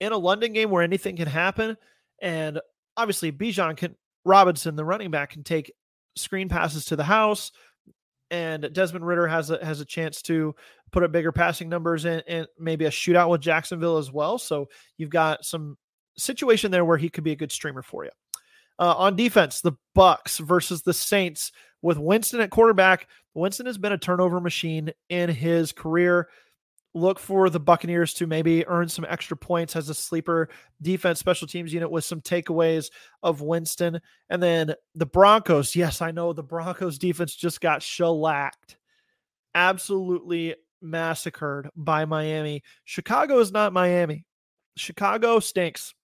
in 0.00 0.12
a 0.12 0.18
London 0.18 0.52
game 0.52 0.70
where 0.70 0.82
anything 0.82 1.16
can 1.16 1.28
happen. 1.28 1.76
And 2.20 2.60
obviously, 2.96 3.30
Bijan 3.30 3.76
can 3.76 3.94
Robinson, 4.24 4.76
the 4.76 4.84
running 4.84 5.10
back, 5.10 5.30
can 5.30 5.44
take 5.44 5.72
screen 6.16 6.48
passes 6.48 6.84
to 6.86 6.96
the 6.96 7.04
house, 7.04 7.52
and 8.30 8.70
Desmond 8.72 9.06
Ridder 9.06 9.26
has 9.26 9.50
a 9.50 9.64
has 9.64 9.80
a 9.80 9.84
chance 9.84 10.22
to 10.22 10.54
put 10.90 11.02
up 11.02 11.12
bigger 11.12 11.32
passing 11.32 11.68
numbers 11.68 12.04
and, 12.04 12.22
and 12.26 12.46
maybe 12.58 12.84
a 12.84 12.90
shootout 12.90 13.30
with 13.30 13.40
Jacksonville 13.40 13.98
as 13.98 14.10
well. 14.10 14.38
So 14.38 14.68
you've 14.96 15.10
got 15.10 15.44
some 15.44 15.76
situation 16.16 16.70
there 16.70 16.84
where 16.84 16.98
he 16.98 17.08
could 17.08 17.24
be 17.24 17.32
a 17.32 17.36
good 17.36 17.52
streamer 17.52 17.82
for 17.82 18.04
you. 18.04 18.10
Uh, 18.78 18.94
on 18.96 19.16
defense, 19.16 19.60
the 19.60 19.72
Bucks 19.94 20.38
versus 20.38 20.82
the 20.82 20.94
Saints 20.94 21.52
with 21.82 21.98
Winston 21.98 22.40
at 22.40 22.50
quarterback. 22.50 23.06
Winston 23.34 23.66
has 23.66 23.78
been 23.78 23.92
a 23.92 23.98
turnover 23.98 24.40
machine 24.40 24.90
in 25.08 25.28
his 25.30 25.72
career 25.72 26.28
look 26.94 27.18
for 27.18 27.48
the 27.48 27.60
Buccaneers 27.60 28.12
to 28.14 28.26
maybe 28.26 28.66
earn 28.66 28.88
some 28.88 29.06
extra 29.08 29.36
points 29.36 29.76
as 29.76 29.88
a 29.88 29.94
sleeper 29.94 30.48
defense 30.82 31.18
special 31.18 31.46
teams 31.46 31.72
unit 31.72 31.90
with 31.90 32.04
some 32.04 32.20
takeaways 32.20 32.90
of 33.22 33.40
Winston. 33.40 34.00
And 34.28 34.42
then 34.42 34.74
the 34.94 35.06
Broncos. 35.06 35.74
Yes, 35.74 36.02
I 36.02 36.10
know 36.10 36.32
the 36.32 36.42
Broncos 36.42 36.98
defense 36.98 37.34
just 37.34 37.60
got 37.60 37.82
shellacked, 37.82 38.76
absolutely 39.54 40.54
massacred 40.82 41.70
by 41.76 42.04
Miami. 42.04 42.62
Chicago 42.84 43.38
is 43.38 43.52
not 43.52 43.72
Miami. 43.72 44.24
Chicago 44.76 45.38
stinks. 45.40 45.94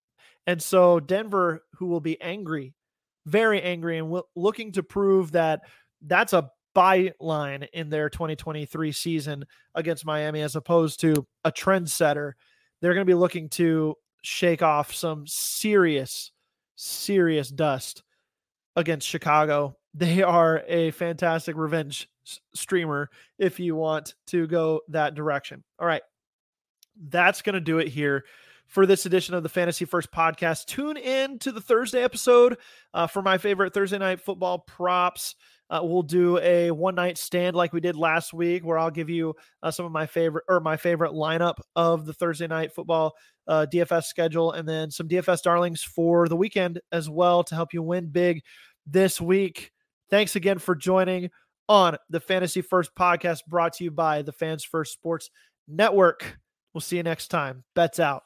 And 0.47 0.63
so 0.63 1.01
Denver, 1.01 1.65
who 1.75 1.87
will 1.87 2.01
be 2.01 2.21
angry, 2.21 2.75
very 3.27 3.61
angry, 3.61 3.99
and 3.99 4.07
w- 4.09 4.25
looking 4.35 4.73
to 4.73 4.83
prove 4.83 5.33
that 5.33 5.61
that's 6.07 6.33
a 6.33 6.51
byline 6.75 7.69
in 7.73 7.91
their 7.91 8.09
2023 8.09 8.93
season 8.93 9.45
against 9.75 10.07
Miami 10.07 10.43
as 10.43 10.57
opposed 10.57 11.01
to 11.01 11.27
a 11.45 11.53
trendsetter. 11.53 12.33
They're 12.81 12.95
going 12.95 13.07
to 13.07 13.11
be 13.11 13.15
looking 13.15 13.49
to 13.51 13.97
shake 14.23 14.63
off 14.63 14.95
some 14.95 15.27
serious, 15.27 16.33
serious 16.77 17.49
dust 17.49 18.03
against 18.77 19.09
Chicago. 19.09 19.77
They 19.95 20.23
are 20.23 20.63
a 20.69 20.91
fantastic 20.93 21.57
revenge 21.57 22.09
streamer 22.55 23.11
if 23.39 23.59
you 23.59 23.75
want 23.75 24.15
to 24.29 24.47
go 24.47 24.83
that 24.89 25.15
direction. 25.15 25.65
All 25.79 25.87
right. 25.87 26.03
That's 27.01 27.43
going 27.43 27.55
to 27.55 27.61
do 27.61 27.79
it 27.79 27.89
here 27.89 28.25
for 28.67 28.87
this 28.87 29.07
edition 29.07 29.35
of 29.35 29.43
the 29.43 29.49
Fantasy 29.49 29.85
First 29.85 30.13
podcast. 30.13 30.67
Tune 30.67 30.97
in 30.97 31.39
to 31.41 31.53
the 31.53 31.61
Thursday 31.61 32.03
episode 32.03 32.59
uh, 32.93 33.07
for 33.07 33.23
my 33.23 33.39
favorite 33.39 33.73
Thursday 33.73 33.99
night 33.99 34.21
football 34.21 34.59
props. 34.59 35.35
Uh, 35.71 35.81
we'll 35.83 36.03
do 36.03 36.39
a 36.39 36.71
one 36.71 36.95
night 36.95 37.19
stand 37.19 37.55
like 37.55 37.73
we 37.73 37.81
did 37.81 37.97
last 37.97 38.33
week, 38.33 38.65
where 38.65 38.79
I'll 38.79 38.91
give 38.91 39.11
you 39.11 39.35
uh, 39.63 39.71
some 39.71 39.85
of 39.85 39.93
my 39.93 40.07
favorite 40.07 40.45
or 40.49 40.61
my 40.61 40.77
favorite 40.77 41.13
lineup 41.13 41.57
of 41.77 42.07
the 42.07 42.15
Thursday 42.15 42.47
night 42.47 42.73
football 42.73 43.15
uh, 43.47 43.67
DFS 43.71 44.05
schedule, 44.05 44.53
and 44.53 44.69
then 44.69 44.91
some 44.91 45.09
DFS 45.09 45.43
darlings 45.43 45.83
for 45.83 46.29
the 46.29 46.37
weekend 46.37 46.81
as 46.93 47.11
well 47.11 47.45
to 47.45 47.55
help 47.55 47.73
you 47.73 47.83
win 47.83 48.09
big 48.09 48.43
this 48.87 49.21
week. 49.21 49.73
Thanks 50.11 50.37
again 50.37 50.59
for 50.59 50.75
joining 50.75 51.31
on 51.69 51.97
the 52.09 52.21
Fantasy 52.21 52.63
First 52.63 52.95
podcast 52.95 53.41
brought 53.47 53.75
to 53.75 53.85
you 53.85 53.91
by 53.91 54.23
the 54.23 54.33
Fans 54.33 54.65
First 54.65 54.93
Sports 54.93 55.31
Network. 55.67 56.39
We'll 56.73 56.81
see 56.81 56.97
you 56.97 57.03
next 57.03 57.29
time. 57.29 57.65
Betz 57.75 58.01
out. 58.01 58.23